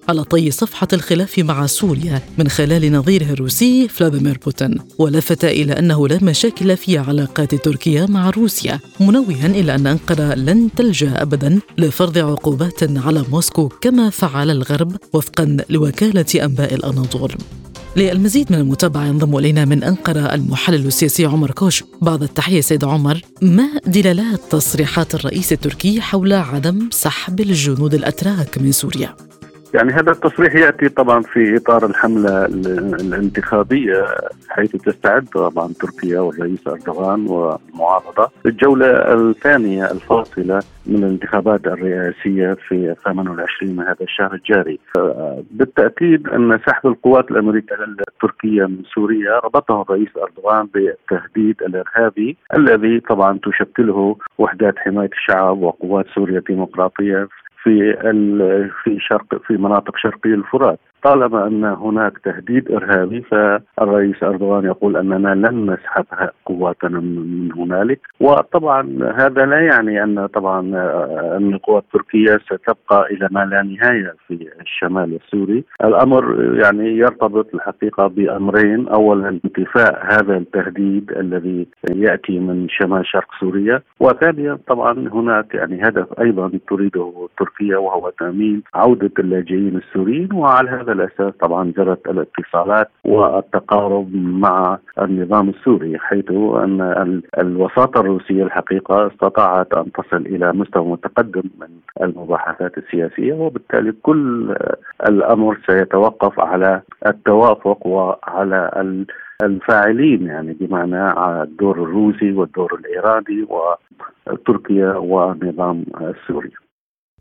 [0.09, 6.09] على طي صفحة الخلاف مع سوريا من خلال نظيره الروسي فلاديمير بوتين ولفت إلى أنه
[6.09, 12.19] لا مشاكل في علاقات تركيا مع روسيا منوها إلى أن أنقرة لن تلجأ ابدا لفرض
[12.19, 17.35] عقوبات على موسكو كما فعل الغرب وفقا لو وكالة أنباء الأناضول
[17.97, 23.21] للمزيد من المتابعة ينضم إلينا من أنقرة المحلل السياسي عمر كوش بعد التحية سيد عمر
[23.43, 29.28] ما دلالات تصريحات الرئيس التركي حول عدم سحب الجنود الأتراك من سوريا؟
[29.75, 34.07] يعني هذا التصريح يأتي طبعا في إطار الحملة الانتخابية
[34.49, 43.77] حيث تستعد طبعا تركيا والرئيس أردوغان والمعارضة للجولة الثانية الفاصلة من الانتخابات الرئاسية في 28
[43.77, 44.79] من هذا الشهر الجاري.
[45.51, 47.75] بالتأكيد أن سحب القوات الأمريكية
[48.09, 56.07] التركية من سوريا ربطه الرئيس أردوغان بالتهديد الإرهابي الذي طبعا تشكله وحدات حماية الشعب وقوات
[56.15, 57.29] سوريا الديمقراطية
[57.63, 57.93] في
[58.85, 60.81] في شرق في مناطق شرقي الفرات.
[61.03, 66.05] طالما أن هناك تهديد إرهابي فالرئيس أردوغان يقول أننا لن نسحب
[66.47, 68.01] قواتنا من هنالك.
[68.21, 68.81] وطبعا
[69.21, 70.61] هذا لا يعني أن طبعا
[71.37, 75.65] أن القوات التركيه ستبقى إلى ما لا نهاية في الشمال السوري.
[75.85, 78.89] الأمر يعني يرتبط الحقيقة بأمرين.
[78.89, 83.83] اولا انتفاء هذا التهديد الذي يأتي من شمال شرق سوريا.
[84.01, 90.29] وثانيا طبعا هناك يعني هدف أيضا تريده تركيا وهو تأمين عودة اللاجئين السوريين.
[90.33, 98.43] وعلى هذا هذا الاساس طبعا جرت الاتصالات والتقارب مع النظام السوري حيث أن الوساطة الروسية
[98.43, 101.69] الحقيقة استطاعت أن تصل إلى مستوى متقدم من
[102.03, 104.55] المباحثات السياسية وبالتالي كل
[105.09, 108.71] الأمر سيتوقف على التوافق وعلى
[109.43, 113.47] الفاعلين يعني بمعنى الدور الروسي والدور الإيراني
[114.27, 116.51] وتركيا والنظام السوري.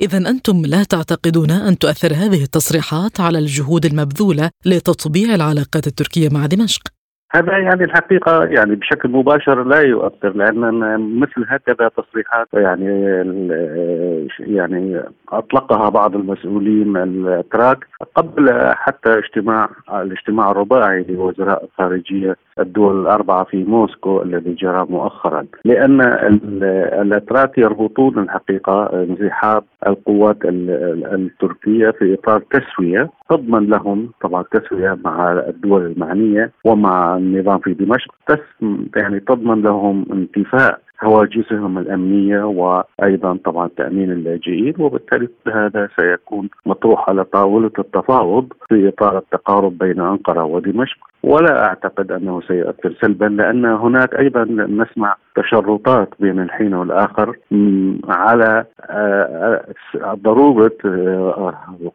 [0.01, 6.45] إذا أنتم لا تعتقدون أن تؤثر هذه التصريحات على الجهود المبذولة لتطبيع العلاقات التركية مع
[6.45, 6.81] دمشق؟
[7.31, 10.59] هذا يعني الحقيقة يعني بشكل مباشر لا يؤثر لأن
[11.19, 12.85] مثل هكذا تصريحات يعني
[14.39, 23.63] يعني أطلقها بعض المسؤولين الأتراك قبل حتى اجتماع الاجتماع الرباعي لوزراء الخارجية الدول الأربعة في
[23.63, 25.45] موسكو الذي جرى مؤخرا.
[25.65, 26.01] لأن
[27.01, 35.85] الأتراك يربطون الحقيقة انسحاب القوات التركية في إطار تسوية تضمن لهم طبعا تسوية مع الدول
[35.85, 38.13] المعنية ومع النظام في دمشق
[38.95, 47.23] يعني تضمن لهم انتفاء هواجسهم الأمنية وأيضا طبعا تأمين اللاجئين وبالتالي هذا سيكون مطروح على
[47.23, 50.97] طاولة التفاوض في إطار التقارب بين أنقرة ودمشق.
[51.23, 57.37] ولا أعتقد أنه سيؤثر سلبا لأن هناك أيضا نسمع تشرطات بين الحين والآخر
[58.09, 61.53] على آه، آه، ضرورة آه،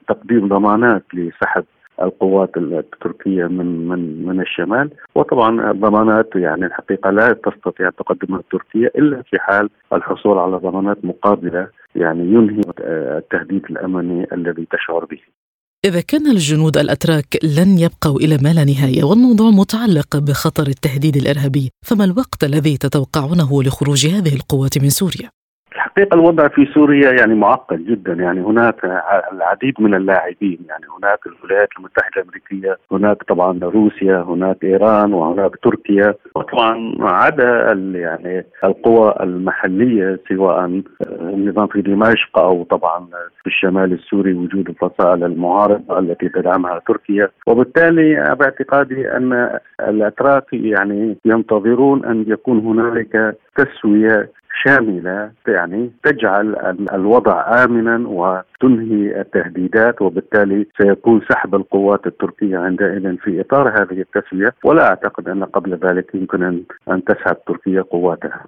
[0.08, 1.64] تقديم ضمانات لسحب
[2.02, 9.22] القوات التركية من من من الشمال وطبعا الضمانات يعني الحقيقة لا تستطيع تقدمها تركيا إلا
[9.22, 12.60] في حال الحصول على ضمانات مقابلة يعني ينهي
[13.18, 15.20] التهديد الأمني الذي تشعر به.
[15.84, 21.70] إذا كان الجنود الأتراك لن يبقوا إلى ما لا نهاية والموضوع متعلق بخطر التهديد الإرهابي
[21.84, 25.30] فما الوقت الذي تتوقعونه لخروج هذه القوات من سوريا؟
[25.92, 28.12] الحقيقة الوضع في سوريا يعني معقد جدا.
[28.12, 28.84] يعني هناك
[29.32, 36.14] العديد من اللاعبين يعني هناك الولايات المتحدة الأمريكية هناك طبعا روسيا هناك إيران وهناك تركيا.
[36.34, 43.06] وطبعا عدا يعني القوى المحلية سواء النظام في دمشق أو طبعا
[43.40, 47.28] في الشمال السوري وجود الفصائل المعارضة التي تدعمها تركيا.
[47.46, 54.30] وبالتالي باعتقادي أن الأتراك يعني ينتظرون أن يكون هنالك تسوية
[54.64, 56.56] شاملة يعني تجعل
[56.92, 64.88] الوضع امنا وتنهي التهديدات وبالتالي سيكون سحب القوات التركية عندئذ في إطار هذه التسويه ولا
[64.88, 68.44] أعتقد أن قبل ذلك يمكن أن تسحب تركيا قواتها.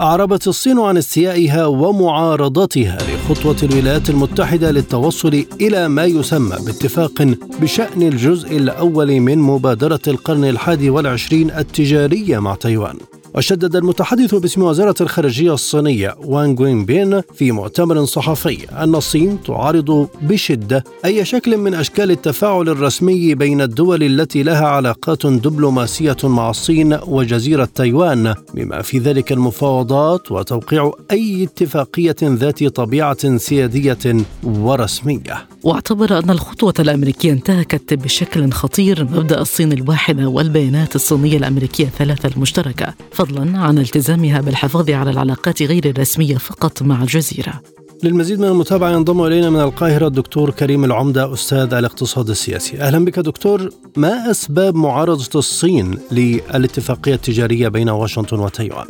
[0.00, 7.22] أعربت الصين عن استيائها ومعارضتها لخطوة الولايات المتحدة للتوصل إلى ما يسمى باتفاق
[7.60, 12.96] بشأن الجزء الأول من مبادرة القرن الحادي والعشرين التجارية مع تايوان.
[13.34, 20.84] وشدد المتحدث باسم وزارة الخارجية الصينية وانغ بين في مؤتمر صحفي أن الصين تعارض بشدة
[21.04, 27.68] أي شكل من أشكال التفاعل الرسمي بين الدول التي لها علاقات دبلوماسية مع الصين وجزيرة
[27.74, 33.98] تايوان بما في ذلك المفاوضات وتوقيع أي اتفاقية ذات طبيعة سيادية
[34.44, 35.46] ورسمية.
[35.62, 42.94] واعتبر أن الخطوة الأمريكية انتهكت بشكل خطير مبدأ الصين الواحدة والبيانات الصينية الأمريكية الثلاثة المشتركة.
[43.20, 47.60] فضلا عن التزامها بالحفاظ على العلاقات غير الرسمية فقط مع الجزيرة.
[48.02, 52.80] للمزيد من المتابعة ينضم إلينا من القاهرة الدكتور كريم العمدة أستاذ الاقتصاد السياسي.
[52.80, 53.68] أهلا بك دكتور.
[53.96, 58.86] ما أسباب معارضة الصين للاتفاقية التجارية بين واشنطن وتايوان؟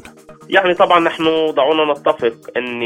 [0.52, 1.24] يعني طبعا نحن
[1.56, 2.80] دعونا نتفق إن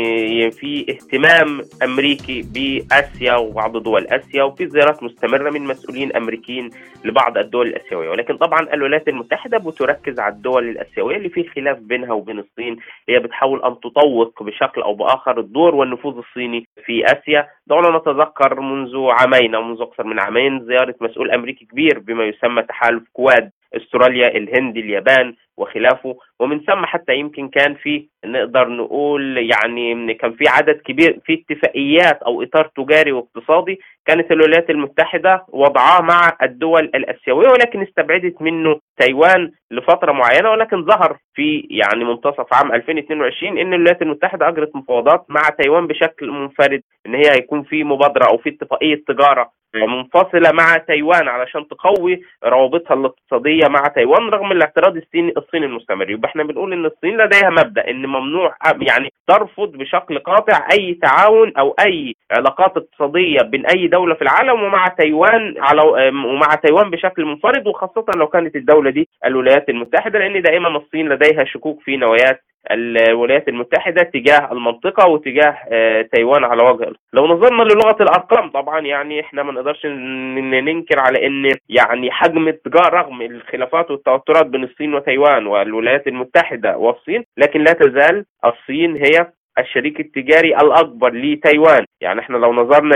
[0.50, 6.70] في اهتمام أمريكي بآسيا وبعض دول آسيا وفي زيارات مستمرة من مسؤولين أمريكيين
[7.04, 8.08] لبعض الدول الآسيوية.
[8.10, 12.76] ولكن طبعا الولايات المتحدة بتركز على الدول الآسيوية اللي في خلاف بينها وبين الصين.
[13.08, 17.46] هي بتحاول أن تطوق بشكل أو بآخر الدور والنفوذ الصيني في آسيا.
[17.66, 22.62] دعونا نتذكر منذ عامين أو منذ أكثر من عامين زيارة مسؤول أمريكي كبير بما يسمى
[22.62, 25.34] تحالف كواد أستراليا الهند اليابان.
[25.56, 26.16] وخلافه.
[26.40, 32.22] ومن ثم حتى يمكن كان في نقدر نقول يعني كان في عدد كبير في اتفاقيات
[32.22, 39.50] أو إطار تجاري واقتصادي كانت الولايات المتحدة وضعاه مع الدول الآسيوية ولكن استبعدت منه تايوان
[39.70, 45.48] لفترة معينة ولكن ظهر في يعني منتصف عام 2022 إن الولايات المتحدة أجرت مفاوضات مع
[45.48, 51.28] تايوان بشكل منفرد إن هي هيكون في مبادرة أو في اتفاقية تجارة منفصله مع تايوان
[51.28, 56.10] علشان تقوي روابطها الاقتصادية مع تايوان رغم الاعتراض الصيني الصيني المستمر.
[56.10, 61.52] يبقى إحنا بنقول إن الصين لديها مبدأ إن ممنوع يعني ترفض بشكل قاطع أي تعاون
[61.58, 65.82] أو أي علاقات اقتصادية بين أي دولة في العالم ومع تايوان على
[66.26, 71.44] ومع تايوان بشكل منفرد وخاصة لو كانت الدولة دي الولايات المتحدة لأن دائما الصين لديها
[71.44, 72.40] شكوك في نوايات
[72.70, 79.20] الولايات المتحدة تجاه المنطقة وتجاه آه، تايوان على وجه لو نظرنا للغة الأرقام طبعا يعني
[79.20, 85.46] إحنا ما نقدرش ننكر على إن يعني حجم التجاره رغم الخلافات والتوترات بين الصين وتايوان
[85.46, 91.84] والولايات المتحدة والصين لكن لا تزال الصين هي الشريك التجاري الأكبر لتايوان.
[92.00, 92.94] يعني إحنا لو نظرنا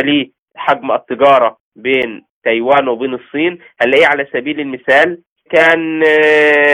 [0.56, 5.18] لحجم التجارة بين تايوان وبين الصين هنلاقيه على سبيل المثال
[5.50, 5.98] كان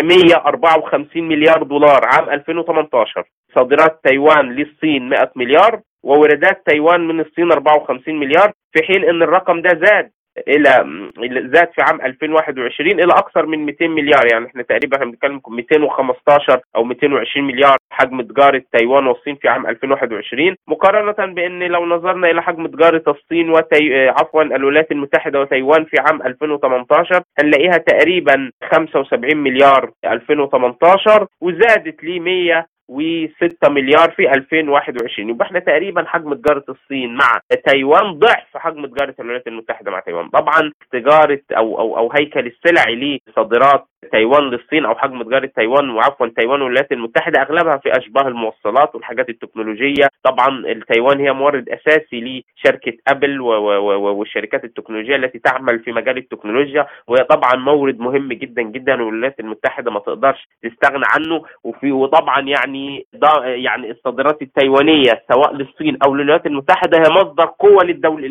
[0.04, 7.52] 154 آه، مليار دولار عام 2018 صادرات تايوان للصين 100 مليار وواردات تايوان من الصين
[7.52, 10.10] 54 مليار في حين إن الرقم ده زاد.
[10.48, 10.84] إلى
[11.54, 14.26] زاد في عام 2021 إلى أكثر من 200 مليار.
[14.32, 20.56] يعني إحنا تقريبا بنتكلم 215 أو 220 مليار حجم تجارة تايوان والصين في عام 2021
[20.68, 24.08] مقارنة بإن لو نظرنا إلى حجم تجارة الصين وتي...
[24.08, 32.66] عفوا الولايات المتحدة وتايوان في عام 2018 هنلاقيها تقريبا 75 مليار 2018 وزادت ل 100
[32.92, 39.14] و6 مليار في 2021 يبقى إحنا تقريبا حجم تجارة الصين مع تايوان ضعف حجم تجارة
[39.20, 40.28] الولايات المتحدة مع تايوان.
[40.28, 46.26] طبعا تجارة أو أو أو هيكل السلعي لصادرات تايوان للصين أو حجم تجارة تايوان وعفوا
[46.26, 50.08] تايوان والولايات المتحدة أغلبها في أشباه الموصلات والحاجات التكنولوجية.
[50.22, 56.86] طبعا تايوان هي مورد أساسي لشركة أبل والشركات التكنولوجية التي تعمل في مجال التكنولوجيا.
[57.08, 61.42] وهي طبعا مورد مهم جدا جدا والولايات المتحدة ما تقدرش تستغنى عنه.
[61.64, 62.73] وفي وطبعا يعني
[63.64, 68.22] يعني الصادرات التايوانية سواء للصين أو للولايات المتحدة هي مصدر قوة للدول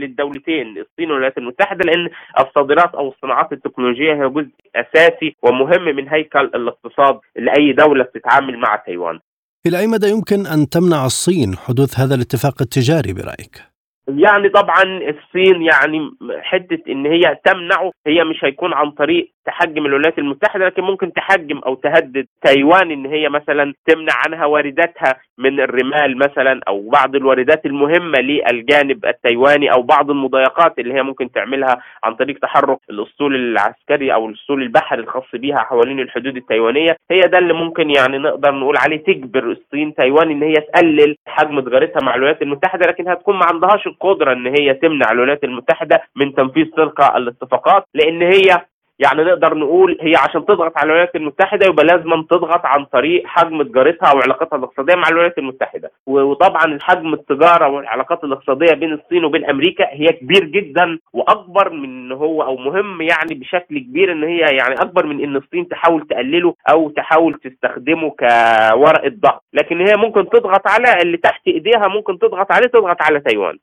[0.00, 2.08] للدولتين الصين والولايات المتحدة لأن
[2.40, 8.76] الصادرات أو الصناعات التكنولوجية هي جزء أساسي ومهم من هيكل الاقتصاد لاي دولة بتتعامل مع
[8.76, 9.18] تايوان.
[9.66, 13.71] إلى أي مدى يمكن أن تمنع الصين حدوث هذا الاتفاق التجاري برأيك؟
[14.08, 16.10] يعني طبعا الصين يعني
[16.42, 21.58] حتة إن هي تمنعه هي مش هيكون عن طريق تحجم الولايات المتحدة لكن ممكن تحجم
[21.58, 27.66] أو تهدد تايوان إن هي مثلا تمنع عنها وارداتها من الرمال مثلا أو بعض الواردات
[27.66, 34.14] المهمة للجانب التايواني أو بعض المضايقات اللي هي ممكن تعملها عن طريق تحرك الأسطول العسكري
[34.14, 36.96] أو الأسطول البحري الخاص بيها حوالين الحدود التايوانية.
[37.10, 41.60] هي ده اللي ممكن يعني نقدر نقول عليه تجبر الصين تايوان إن هي تقلل حجم
[41.60, 46.34] تجارتها مع الولايات المتحدة لكن هتكون ما عندهاش القدرة إن هي تمنع الولايات المتحدة من
[46.34, 48.60] تنفيذ تلك الاتفاقات لأن هي
[48.98, 53.62] يعني نقدر نقول هي عشان تضغط على الولايات المتحدة يبقى لازم تضغط عن طريق حجم
[53.62, 55.90] تجارتها أو علاقاتها الاقتصادية مع الولايات المتحدة.
[56.06, 62.12] وطبعا حجم التجارة والعلاقات الاقتصادية بين الصين وبين أمريكا هي كبير جدا وأكبر من إن
[62.12, 66.54] هو أو مهم يعني بشكل كبير إن هي يعني أكبر من إن الصين تحاول تقلله
[66.70, 72.52] أو تحاول تستخدمه كورقه ضغط لكن هي ممكن تضغط على اللي تحت إيديها ممكن تضغط
[72.52, 73.58] عليه تضغط على تايوان.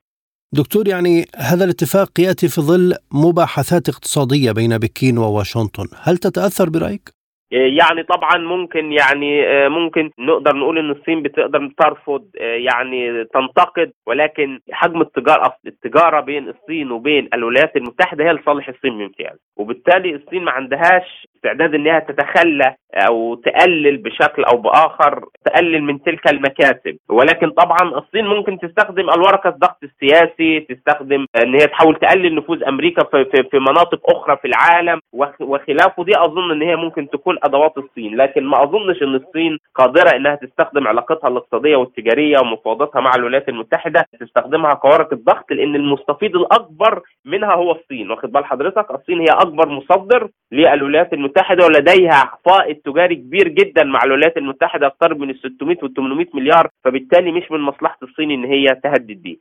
[0.52, 7.08] دكتور يعني هذا الاتفاق يأتي في ظل مباحثات اقتصادية بين بكين وواشنطن، هل تتأثر برأيك؟
[7.52, 15.00] يعني طبعا ممكن يعني ممكن نقدر نقول إن الصين بتقدر ترفض يعني تنتقد ولكن حجم
[15.00, 21.26] التجاره التجارة بين الصين وبين الولايات المتحدة هي لصالح الصين بامتياز وبالتالي الصين ما عندهاش
[21.40, 26.96] استعداد إنها تتخلى أو تقلل بشكل أو بآخر تقلل من تلك المكاسب.
[27.08, 33.04] ولكن طبعا الصين ممكن تستخدم الورقة الضغط السياسي تستخدم إن هي تحاول تقلل نفوذ أمريكا
[33.04, 35.00] في, في, في مناطق أخرى في العالم.
[35.40, 38.16] وخلافه دي أظن إن هي ممكن تكون أدوات الصين.
[38.16, 44.06] لكن ما أظنش إن الصين قادرة إنها تستخدم علاقتها الاقتصادية والتجارية ومفاوضاتها مع الولايات المتحدة
[44.20, 48.10] تستخدمها كورقة ضغط لأن المستفيد الأكبر منها هو الصين.
[48.10, 51.29] واخد بال حضرتك؟ الصين هي أكبر مصدر للولايات المتحدة.
[51.64, 56.68] ولديها فائض تجاري كبير جدا مع الولايات المتحدة يقترب من ال 600 وال 800 مليار
[56.84, 59.40] فبالتالي مش من مصلحة الصين إن هي تهدد دي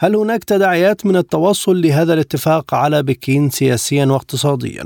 [0.00, 4.84] هل هناك تداعيات من التوصل لهذا الاتفاق على بكين سياسيا واقتصاديا؟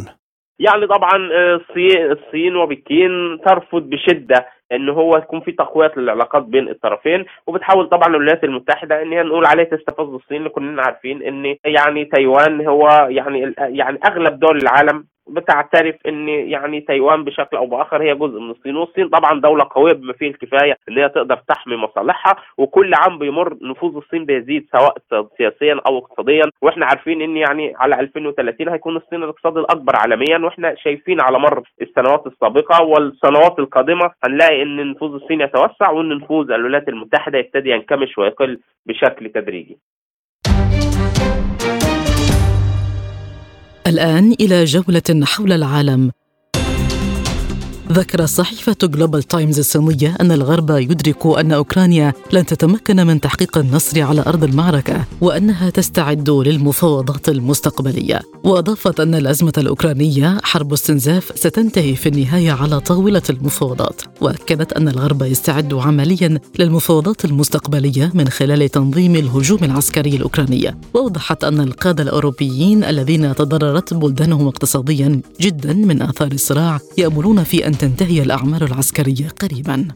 [0.59, 1.16] يعني طبعا
[1.57, 8.09] الصين الصين وبكين ترفض بشدة إن هو يكون في تقويه للعلاقات بين الطرفين وبتحاول طبعا
[8.09, 13.07] الولايات المتحدة إن هي نقول عليه تستفز الصين اللي كلنا عارفين إن يعني تايوان هو
[13.11, 18.51] يعني يعني أغلب دول العالم بتعترف إن يعني تايوان بشكل أو بآخر هي جزء من
[18.51, 23.18] الصين والصين طبعا دولة قوية بما فيه الكفاية ان هي تقدر تحمي مصالحها وكل عام
[23.18, 24.97] بيمر نفوذ الصين بيزيد سواء
[25.39, 30.74] سياسيا أو اقتصاديا وإحنا عارفين إن يعني على 2030 هيكون الصين الاقتصاد الأكبر عالميا وإحنا
[30.74, 36.89] شايفين على مر السنوات السابقة والسنوات القادمة هنلاقي إن نفوذ الصين يتوسع وإن نفوذ الولايات
[36.89, 39.79] المتحدة يبتدي ينكمش ويقل بشكل تدريجي.
[43.89, 46.11] الآن إلى جولة حول العالم.
[47.93, 54.03] ذكر صحيفة جلوبال تايمز الصينية أن الغرب يدرك أن أوكرانيا لن تتمكن من تحقيق النصر
[54.03, 58.20] على أرض المعركة وأنها تستعد للمفاوضات المستقبلية.
[58.45, 64.03] وأضافت أن الأزمة الأوكرانية حرب استنزاف ستنتهي في النهاية على طاولة المفاوضات.
[64.20, 71.61] وأكدت أن الغرب يستعد عمليا للمفاوضات المستقبلية من خلال تنظيم الهجوم العسكري الأوكراني وأوضحت أن
[71.61, 78.62] القادة الأوروبيين الذين تضررت بلدانهم اقتصاديا جدا من آثار الصراع يأملون في أن تنتهي الأعمال
[78.62, 79.89] العسكرية قريبا.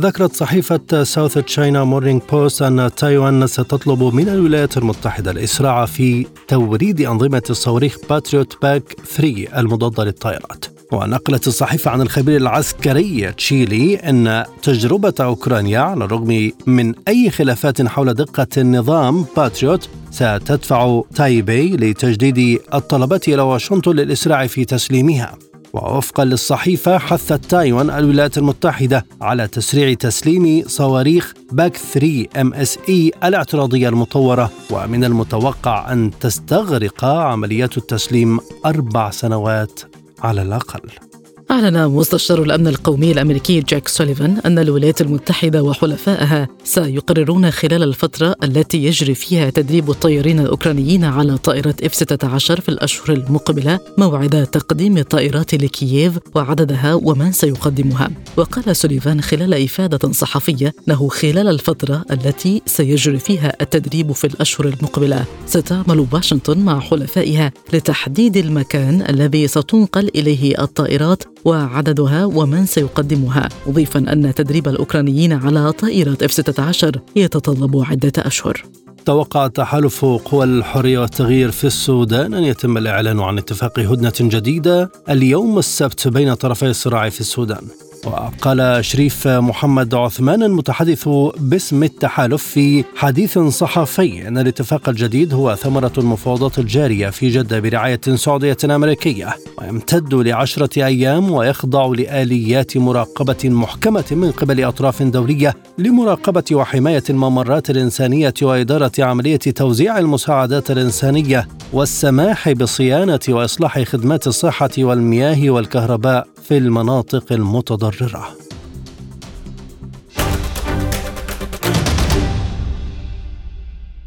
[0.00, 7.00] ذكرت صحيفة ساوث تشاينا مورنينغ بوست أن تايوان ستطلب من الولايات المتحدة الإسراع في توريد
[7.00, 10.64] أنظمة الصواريخ باتريوت باك 3 المضادة للطائرات.
[10.92, 18.14] ونقلت الصحيفة عن الخبير العسكري تشيلي أن تجربة أوكرانيا على الرغم من أي خلافات حول
[18.14, 25.38] دقة النظام باتريوت ستدفع تايبي لتجديد الطلبات إلى واشنطن للإسراع في تسليمها.
[25.76, 33.12] ووفقا للصحيفة حثت تايوان الولايات المتحدة على تسريع تسليم صواريخ باك 3 ام اس اي
[33.24, 34.50] الاعتراضية المطورة.
[34.70, 39.80] ومن المتوقع أن تستغرق عمليات التسليم أربع سنوات
[40.22, 41.05] على الأقل.
[41.50, 48.84] أعلن مستشار الأمن القومي الأمريكي جاك سوليفان أن الولايات المتحدة وحلفائها سيقررون خلال الفترة التي
[48.84, 55.54] يجري فيها تدريب الطيارين الأوكرانيين على طائرات إف 16 في الأشهر المقبلة موعد تقديم الطائرات
[55.54, 58.10] لكييف وعددها ومن سيقدمها.
[58.36, 65.24] وقال سوليفان خلال إفادة صحفية أنه خلال الفترة التي سيجري فيها التدريب في الأشهر المقبلة
[65.46, 73.48] ستعمل واشنطن مع حلفائها لتحديد المكان الذي ستنقل إليه الطائرات وعددها ومن سيقدمها.
[73.66, 78.64] مضيفا أن تدريب الأوكرانيين على طائرة اف 16 يتطلب عدة أشهر.
[79.04, 85.58] توقع تحالف قوى الحرية والتغيير في السودان أن يتم الإعلان عن اتفاق هدنة جديدة اليوم
[85.58, 87.62] السبت بين طرفي الصراع في السودان.
[88.04, 95.92] وقال شريف محمد عثمان المتحدث باسم التحالف في حديث صحفي أن الاتفاق الجديد هو ثمرة
[95.98, 104.30] المفاوضات الجارية في جدة برعاية سعودية أمريكية ويمتد لعشرة أيام ويخضع لآليات مراقبة محكمة من
[104.30, 113.82] قبل أطراف دولية لمراقبة وحماية الممرات الإنسانية وإدارة عملية توزيع المساعدات الإنسانية والسماح بصيانة وإصلاح
[113.82, 116.35] خدمات الصحة والمياه والكهرباء.
[116.48, 118.28] في المناطق المتضررة.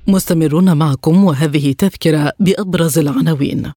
[0.08, 3.72] مستمرون معكم وهذه تذكرة بأبرز العناوين.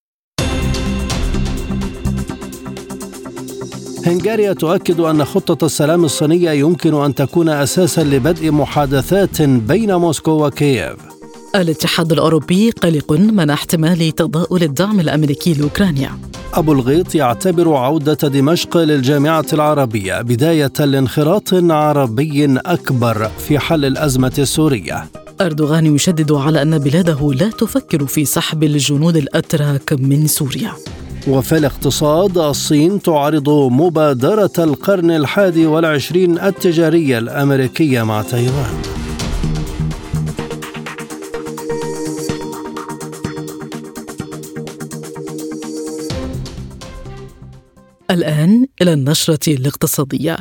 [4.06, 10.96] هنغاريا تؤكد أن خطة السلام الصينية يمكن أن تكون أساسا لبدء محادثات بين موسكو وكييف.
[11.54, 16.18] الاتحاد الأوروبي قلق من احتمال تضاؤل الدعم الأمريكي لأوكرانيا.
[16.54, 25.04] أبو الغيط يعتبر عودة دمشق للجامعة العربية بداية لانخراط عربي أكبر في حل الأزمة السورية.
[25.40, 30.72] أردوغان يشدد على أن بلاده لا تفكر في سحب الجنود الأتراك من سوريا.
[31.28, 39.01] وفي الاقتصاد الصين تعرض مبادرة القرن الحادي والعشرين التجارية الأمريكية مع تايوان.
[48.12, 50.38] الآن إلى النشرة الاقتصادية.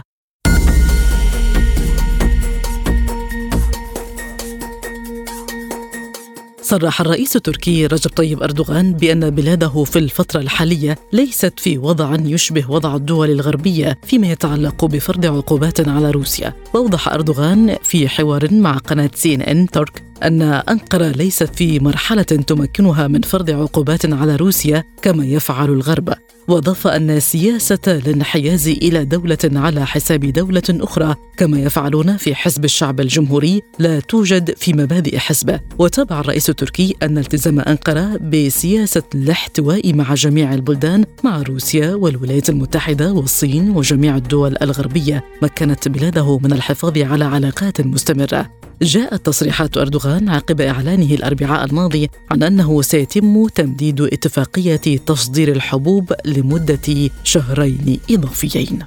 [6.61, 12.71] صرح الرئيس التركي رجب طيب أردوغان بأن بلاده في الفترة الحالية ليست في وضع يشبه
[12.71, 16.53] وضع الدول الغربية فيما يتعلق بفرض عقوبات على روسيا.
[16.73, 20.10] وأوضح أردوغان في حوار مع قناة سي إن إن ترك.
[20.23, 26.13] أن أنقرة ليست في مرحلة تمكنها من فرض عقوبات على روسيا كما يفعل الغرب.
[26.47, 32.99] وأضاف أن سياسة الانحياز إلى دولة على حساب دولة أخرى كما يفعلون في حزب الشعب
[32.99, 40.13] الجمهوري لا توجد في مبادئ حزبه وتابع الرئيس التركي أن التزام أنقرة بسياسة الاحتواء مع
[40.13, 47.25] جميع البلدان مع روسيا والولايات المتحدة والصين وجميع الدول الغربية مكنت بلاده من الحفاظ على
[47.25, 48.49] علاقات مستمرة.
[48.81, 49.77] جاءت تصريحات
[50.11, 58.79] اردوغان عقب إعلانه الأربعاء الماضي عن أنه سيتم تمديد اتفاقية تصدير الحبوب لمدة شهرين إضافيين.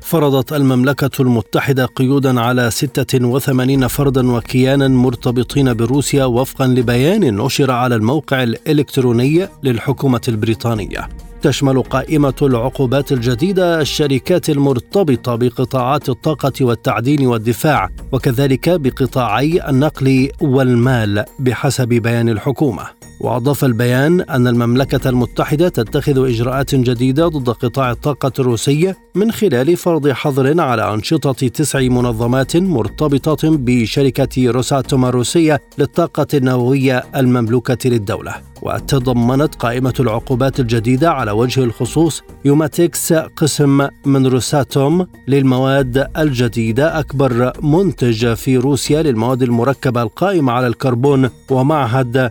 [0.00, 8.42] فرضت المملكة المتحدة قيودا على 86 فردا وكيانا مرتبطين بروسيا وفقا لبيان نشر على الموقع
[8.42, 11.08] الإلكتروني للحكومة البريطانية.
[11.44, 21.88] تشمل قائمة العقوبات الجديدة الشركات المرتبطة بقطاعات الطاقة والتعدين والدفاع وكذلك بقطاعي النقل والمال بحسب
[21.88, 22.86] بيان الحكومة.
[23.20, 30.08] وأضاف البيان أن المملكة المتحدة تتخذ إجراءات جديدة ضد قطاع الطاقة الروسي من خلال فرض
[30.08, 38.34] حظر على أنشطة تسع منظمات مرتبطة بشركة روساتوم الروسية للطاقة النووية المملوكة للدولة.
[38.62, 48.34] وتضمنت قائمة العقوبات الجديدة على وجه الخصوص يوماتيكس قسم من روساتوم للمواد الجديدة أكبر منتج
[48.34, 52.30] في روسيا للمواد المركبة القائمة على الكربون ومعهد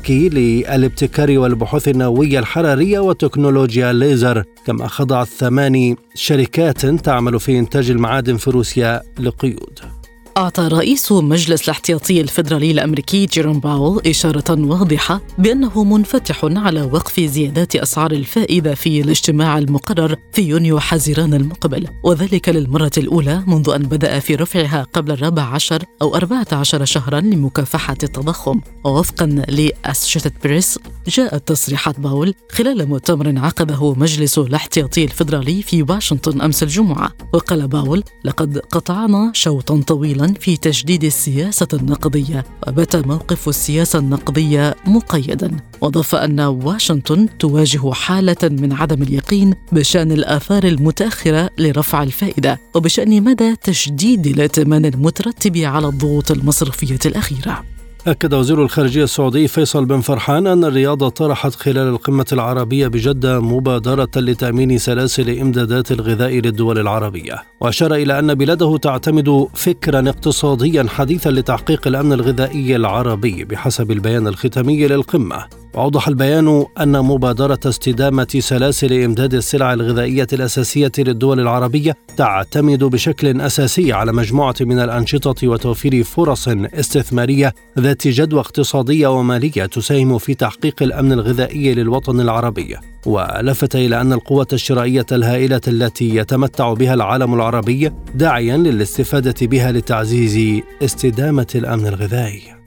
[0.00, 4.44] ترويتسكي للابتكار والبحوث النووية الحرارية وتكنولوجيا الليزر.
[4.66, 9.99] كما خضعت ثماني شركات تعمل في إنتاج المعادن في روسيا لقيود.
[10.40, 17.76] أعطى رئيس مجلس الاحتياطي الفيدرالي الأمريكي جيروم باول إشارة واضحة بأنه منفتح على وقف زيادات
[17.76, 24.18] أسعار الفائدة في الاجتماع المقرر في يونيو حزيران المقبل وذلك للمرة الأولى منذ أن بدأ
[24.18, 28.60] في رفعها قبل الرابع عشر أو أربعة عشر شهرا لمكافحة التضخم.
[28.84, 30.78] ووفقا لأسوشيتد بريس
[31.08, 38.02] جاءت تصريحات باول خلال مؤتمر عقده مجلس الاحتياطي الفيدرالي في واشنطن أمس الجمعة وقال باول
[38.24, 45.56] لقد قطعنا شوطا طويلا في تجديد السياسة النقدية وبات موقف السياسة النقدية مقيدا.
[45.80, 53.56] وضاف أن واشنطن تواجه حالة من عدم اليقين بشأن الآثار المتأخرة لرفع الفائدة وبشأن مدى
[53.56, 57.69] تشديد الائتمان المترتب على الضغوط المصرفية الأخيرة.
[58.06, 64.10] أكد وزير الخارجية السعودي فيصل بن فرحان أن الرياض طرحت خلال القمة العربية بجدة مبادرة
[64.16, 67.42] لتأمين سلاسل إمدادات الغذاء للدول العربية.
[67.60, 74.86] وأشار إلى أن بلاده تعتمد فكرا اقتصاديا حديثا لتحقيق الأمن الغذائي العربي بحسب البيان الختامي
[74.86, 75.59] للقمة.
[75.74, 83.92] وأوضح البيان أن مبادرة استدامة سلاسل إمداد السلع الغذائية الأساسية للدول العربية تعتمد بشكل أساسي
[83.92, 91.12] على مجموعة من الأنشطة وتوفير فرص استثمارية ذات جدوى اقتصادية ومالية تساهم في تحقيق الأمن
[91.12, 92.76] الغذائي للوطن العربي.
[93.06, 100.62] ولفت إلى أن القوة الشرائية الهائلة التي يتمتع بها العالم العربي داعيا للاستفادة بها لتعزيز
[100.82, 102.59] استدامة الأمن الغذائي.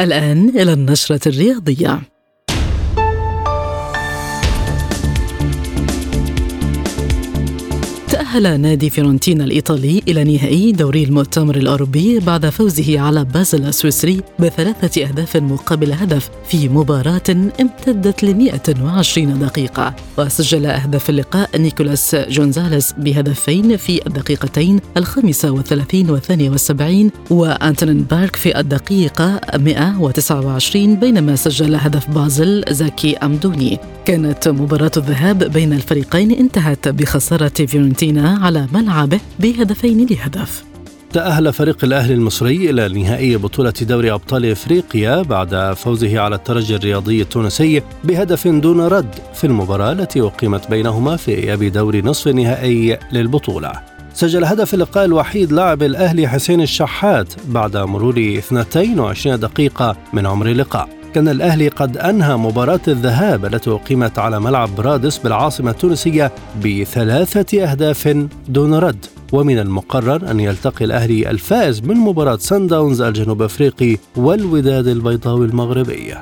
[0.00, 2.00] الآن إلى النشرة الرياضية.
[8.30, 15.04] تأهل نادي فيرونتينا الإيطالي إلى نهائي دوري المؤتمر الأوروبي بعد فوزه على بازل السويسري بثلاثة
[15.04, 17.22] أهداف مقابل هدف في مباراة
[17.60, 19.94] امتدت ل 120 دقيقة.
[20.18, 28.60] وسجل أهداف اللقاء نيكولاس جونزاليس بهدفين في الدقيقتين الخامسة والثلاثين والثانية والسبعين وأنتونين باراك في
[28.60, 33.78] الدقيقة 129 بينما سجل هدف بازل زاكي أمدوني.
[34.04, 40.64] كانت مباراة الذهاب بين الفريقين انتهت بخسارة فيورنتينا على ملعبه بهدفين لهدف.
[41.12, 47.22] تأهل فريق الأهلي المصري إلى نهائي بطولة دوري أبطال إفريقيا بعد فوزه على الترجي الرياضي
[47.22, 53.72] التونسي بهدف دون رد في المباراة التي أقيمت بينهما في إياب دور نصف النهائي للبطولة.
[54.14, 60.99] سجل هدف اللقاء الوحيد لاعب الأهلي حسين الشحات بعد مرور 22 دقيقة من عمر اللقاء.
[61.14, 66.32] كان الأهلي قد أنهى مباراة الذهاب التي أقيمت على ملعب رادس بالعاصمة التونسية
[66.64, 69.06] بثلاثة أهداف دون رد.
[69.32, 76.14] ومن المقرر أن يلتقي الأهلي الفائز من مباراة سان داونز الجنوب أفريقي والوداد البيضاوي المغربي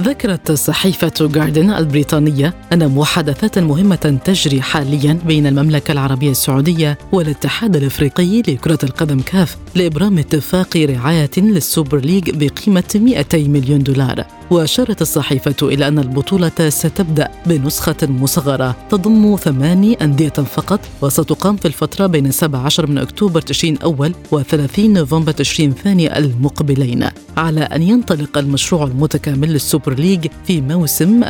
[0.00, 8.42] ذكرت صحيفة جارديان البريطانية أن محادثات مهمة تجري حاليا بين المملكة العربية السعودية والاتحاد الإفريقي
[8.42, 14.26] لكرة القدم كاف لإبرام اتفاق رعاية للسوبر ليج بقيمة 200 مليون دولار.
[14.50, 22.06] وأشارت الصحيفة إلى أن البطولة ستبدأ بنسخة مصغرة تضم ثماني أندية فقط وستقام في الفترة
[22.06, 28.84] بين 17 من أكتوبر تشرين أول و30 نوفمبر تشرين ثاني المقبلين على أن ينطلق المشروع
[28.84, 31.28] المتكامل للسوبر ليج في موسم 2025-2024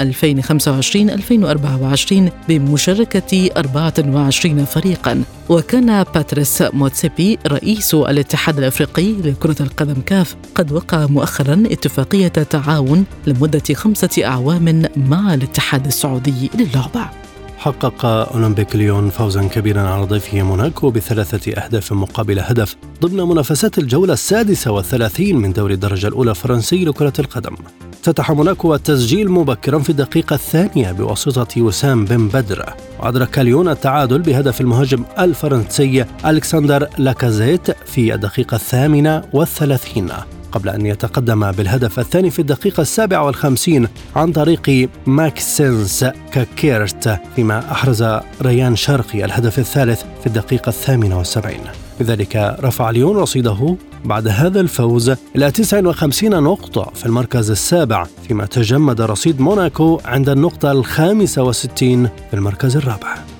[2.48, 5.24] بمشاركة 24 فريقا.
[5.48, 13.74] وكان باتريس موتسيبي رئيس الاتحاد الأفريقي لكرة القدم كاف قد وقع مؤخرا اتفاقية تعاون لمدة
[13.74, 17.10] خمسة أعوام مع الاتحاد السعودي للعبة.
[17.58, 24.12] حقق أولمبيك ليون فوزا كبيرا على ضيفه موناكو بثلاثة أهداف مقابل هدف ضمن منافسات الجولة
[24.12, 27.56] السادسة والثلاثين من دوري الدرجة الأولى الفرنسي لكرة القدم.
[27.92, 32.74] افتتح موناكو التسجيل مبكرا في الدقيقة الثانية بواسطة وسام بن يدر.
[33.00, 40.10] وأدرك ليون التعادل بهدف المهاجم الفرنسي ألكسندر لاكازيت في الدقيقة الثامنة والثلاثين.
[40.54, 48.04] قبل أن يتقدم بالهدف الثاني في الدقيقة السابعة والخمسين عن طريق ماكسينس كاكيرت فيما أحرز
[48.42, 51.60] ريان شرقي الهدف الثالث في الدقيقة الثامنة والسبعين.
[52.00, 59.00] بذلك رفع ليون رصيده بعد هذا الفوز إلى 59 نقطة في المركز السابع فيما تجمد
[59.00, 63.33] رصيد موناكو عند النقطة الخامسة وستين في المركز الرابع.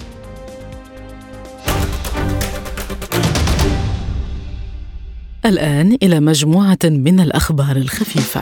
[5.47, 8.41] الآن إلى مجموعة من الأخبار الخفيفة.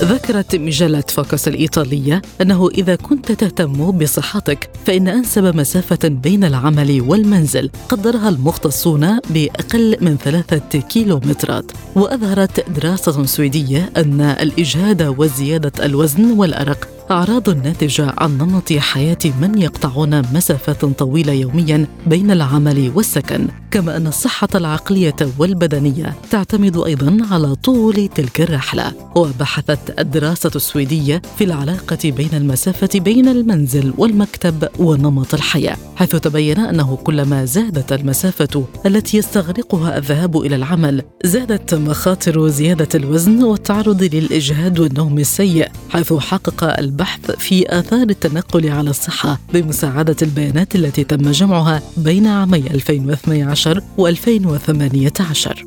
[0.00, 7.00] ذكر وذكرت مجلة فوكس الإيطالية أنه إذا كنت تهتم بصحتك فإن أنسب مسافة بين العمل
[7.00, 11.72] والمنزل قدرها المختصون بأقل من ثلاثة كيلومترات.
[11.96, 20.22] وأظهرت دراسة سويدية أن الإجهاد وزيادة الوزن والأرق أعراض ناتجة عن نمط حياة من يقطعون
[20.34, 28.08] مسافات طويلة يوميا بين العمل والسكن كما أن الصحة العقلية والبدنية تعتمد أيضا على طول
[28.08, 28.92] تلك الرحلة.
[29.16, 36.96] وبحثت الدراسة السويدية في العلاقة بين المسافة بين المنزل والمكتب ونمط الحياة حيث تبين أنه
[36.96, 45.18] كلما زادت المسافة التي يستغرقها الذهاب إلى العمل زادت مخاطر زيادة الوزن والتعرض للإجهاد والنوم
[45.18, 46.99] السيء حيث حقق البحث
[47.38, 55.64] في آثار التنقل على الصحة بمساعدة البيانات التي تم جمعها بين عامي 2012 و2018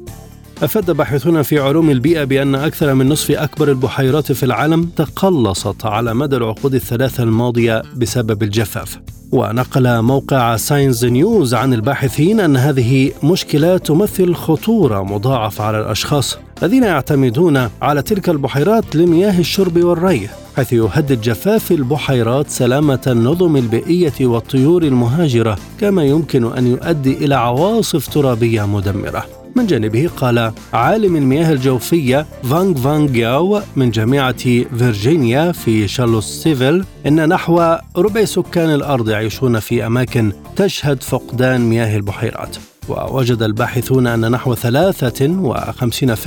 [0.64, 6.14] أفاد باحثون في علوم البيئة بأن أكثر من نصف أكبر البحيرات في العالم تقلصت على
[6.14, 9.00] مدى العقود الثلاثة الماضية بسبب الجفاف.
[9.32, 16.84] ونقل موقع ساينز نيوز عن الباحثين أن هذه مشكلة تمثل خطورة مضاعفة على الأشخاص الذين
[16.84, 24.84] يعتمدون على تلك البحيرات لمياه الشرب والري حيث يهدد جفاف البحيرات سلامة النظم البيئية والطيور
[24.84, 29.43] المهاجرة كما يمكن أن يؤدي إلى عواصف ترابية مدمرة.
[29.56, 34.44] من جانبه قال عالم المياه الجوفية فانغ فانغ ياو من جامعة
[34.78, 35.88] فيرجينيا في
[36.44, 42.73] سيفل إن نحو ربع سكان الأرض يعيشون في أماكن تشهد فقدان مياه البحيرات.
[42.90, 44.62] ووجد الباحثون أن نحو 53%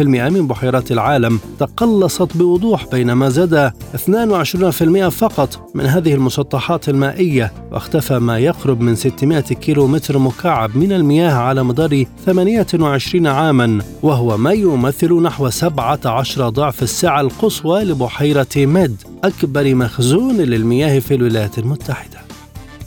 [0.01, 8.39] من بحيرات العالم تقلصت بوضوح بينما زاد 22% فقط من هذه المسطحات المائية واختفى ما
[8.39, 15.23] يقرب من 600 كيلو متر مكعب من المياه على مدار 28 عاما وهو ما يمثل
[15.23, 22.16] نحو 17 ضعف السعة القصوى لبحيرة ميد أكبر مخزون للمياه في الولايات المتحدة.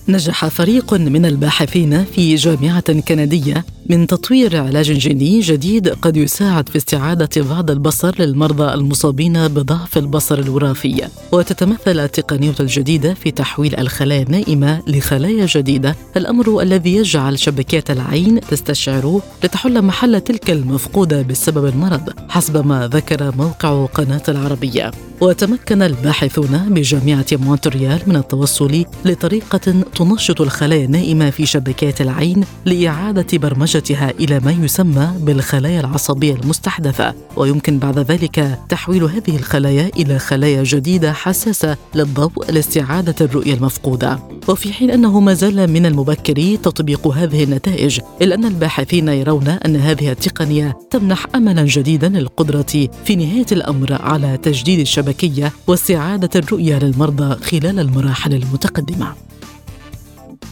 [0.09, 3.65] نجح فريق من الباحثين في جامعة كندية.
[3.89, 10.39] من تطوير علاج جيني جديد قد يساعد في استعادة بعض البصر للمرضى المصابين بضعف البصر
[10.39, 11.07] الوراثي.
[11.31, 15.95] وتتمثل التقنية الجديدة في تحويل الخلايا النائمة لخلايا جديدة.
[16.17, 23.35] الأمر الذي يجعل شبكية العين تستشعر لتحل محل تلك المفقودة بسبب المرض حسب ما ذكر
[23.35, 24.91] موقع قناة العربية.
[25.21, 33.37] وتمكن الباحثون بجامعة مونتريال من التوصل لطريقة تنشط الخلايا النائمة في شبكيات العين لإعادة
[33.79, 40.63] برمجتها إلى ما يسمى بالخلايا العصبية المستحدثة ويمكن بعد ذلك تحويل هذه الخلايا إلى خلايا
[40.63, 44.19] جديدة حساسة للضوء لاستعادة الرؤية المفقودة.
[44.47, 49.75] وفي حين أنه ما زال من المبكر تطبيق هذه النتائج إلا أن الباحثين يرون أن
[49.75, 57.43] هذه التقنية تمنح أملا جديدا للقدرة في نهاية الأمر على تجديد الشبكية واستعادة الرؤية للمرضى
[57.43, 59.13] خلال المراحل المتقدمة.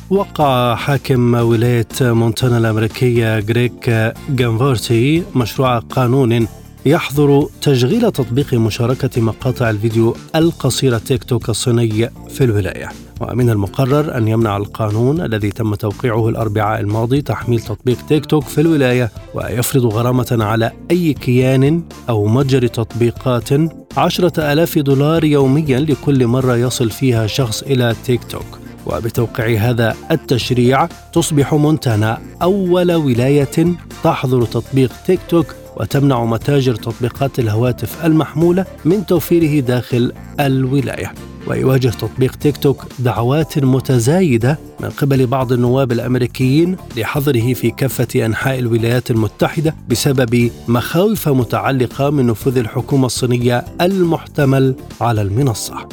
[0.10, 6.48] وقع حاكم ولاية مونتانا الأمريكية غريك جانفورتي مشروع قانون
[6.86, 12.90] يحظر تشغيل تطبيق مشاركة مقاطع الفيديو القصيرة تيك توك الصيني في الولاية.
[13.22, 18.62] ومن المقرر أن يمنع القانون الذي تم توقيعه الأربعاء الماضي تحميل تطبيق تيك توك في
[18.62, 23.50] الولاية ويفرض غرامة على أي كيان أو متجر تطبيقات
[23.98, 28.57] عشرة ألاف دولار يوميا لكل مرة يصل فيها شخص إلى تيك توك.
[28.88, 38.06] وبتوقيع هذا التشريع تصبح مونتانا أول ولاية تحظر تطبيق تيك توك وتمنع متاجر تطبيقات الهواتف
[38.06, 41.14] المحمولة من توفيره داخل الولاية.
[41.48, 48.60] ويواجه تطبيق تيك توك دعوات متزايدة من قبل بعض النواب الأمريكيين لحظره في كافة أنحاء
[48.60, 55.88] الولايات المتحدة بسبب مخاوف متعلقة من نفوذ الحكومة الصينية المحتمل على المنصة.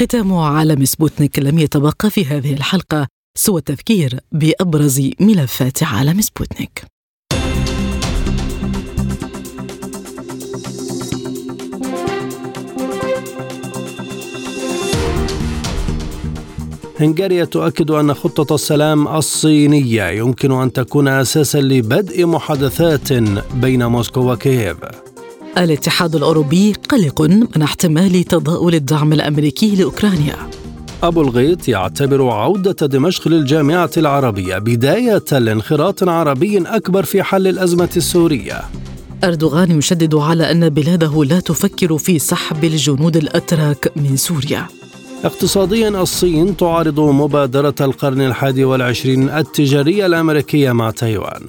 [0.00, 3.06] ختام عالم سبوتنيك لم يتبقى في هذه الحلقة
[3.38, 6.84] سوى التذكير بأبرز ملفات عالم سبوتنيك.
[17.00, 23.12] هنغاريا تؤكد أن خطة السلام الصينية يمكن أن تكون أساسا لبدء محادثات
[23.54, 24.76] بين موسكو وكييف.
[25.58, 30.36] الاتحاد الأوروبي قلق من احتمال تضاؤل الدعم الأمريكي لأوكرانيا.
[31.02, 38.60] أبو الغيط يعتبر عودة دمشق للجامعة العربية بداية لانخراط عربي أكبر في حل الأزمة السورية.
[39.24, 44.66] أردوغان يشدد على أن بلاده لا تفكر في سحب الجنود الأتراك من سوريا.
[45.24, 51.46] اقتصاديا الصين تعارض مبادرة القرن الحادي والعشرين التجارية الأمريكية مع تايوان.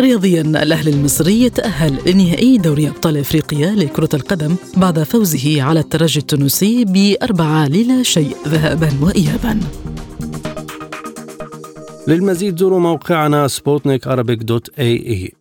[0.00, 6.84] رياضيا الأهلي المصري يتأهل لنهائي دوري أبطال إفريقيا لكرة القدم بعد فوزه على الترجي التونسي
[6.84, 9.60] بأربعة للا شيء ذهابا وإيابا.
[12.08, 14.08] للمزيد زوروا موقعنا سبوتنيك
[14.42, 15.39] دوت اي اي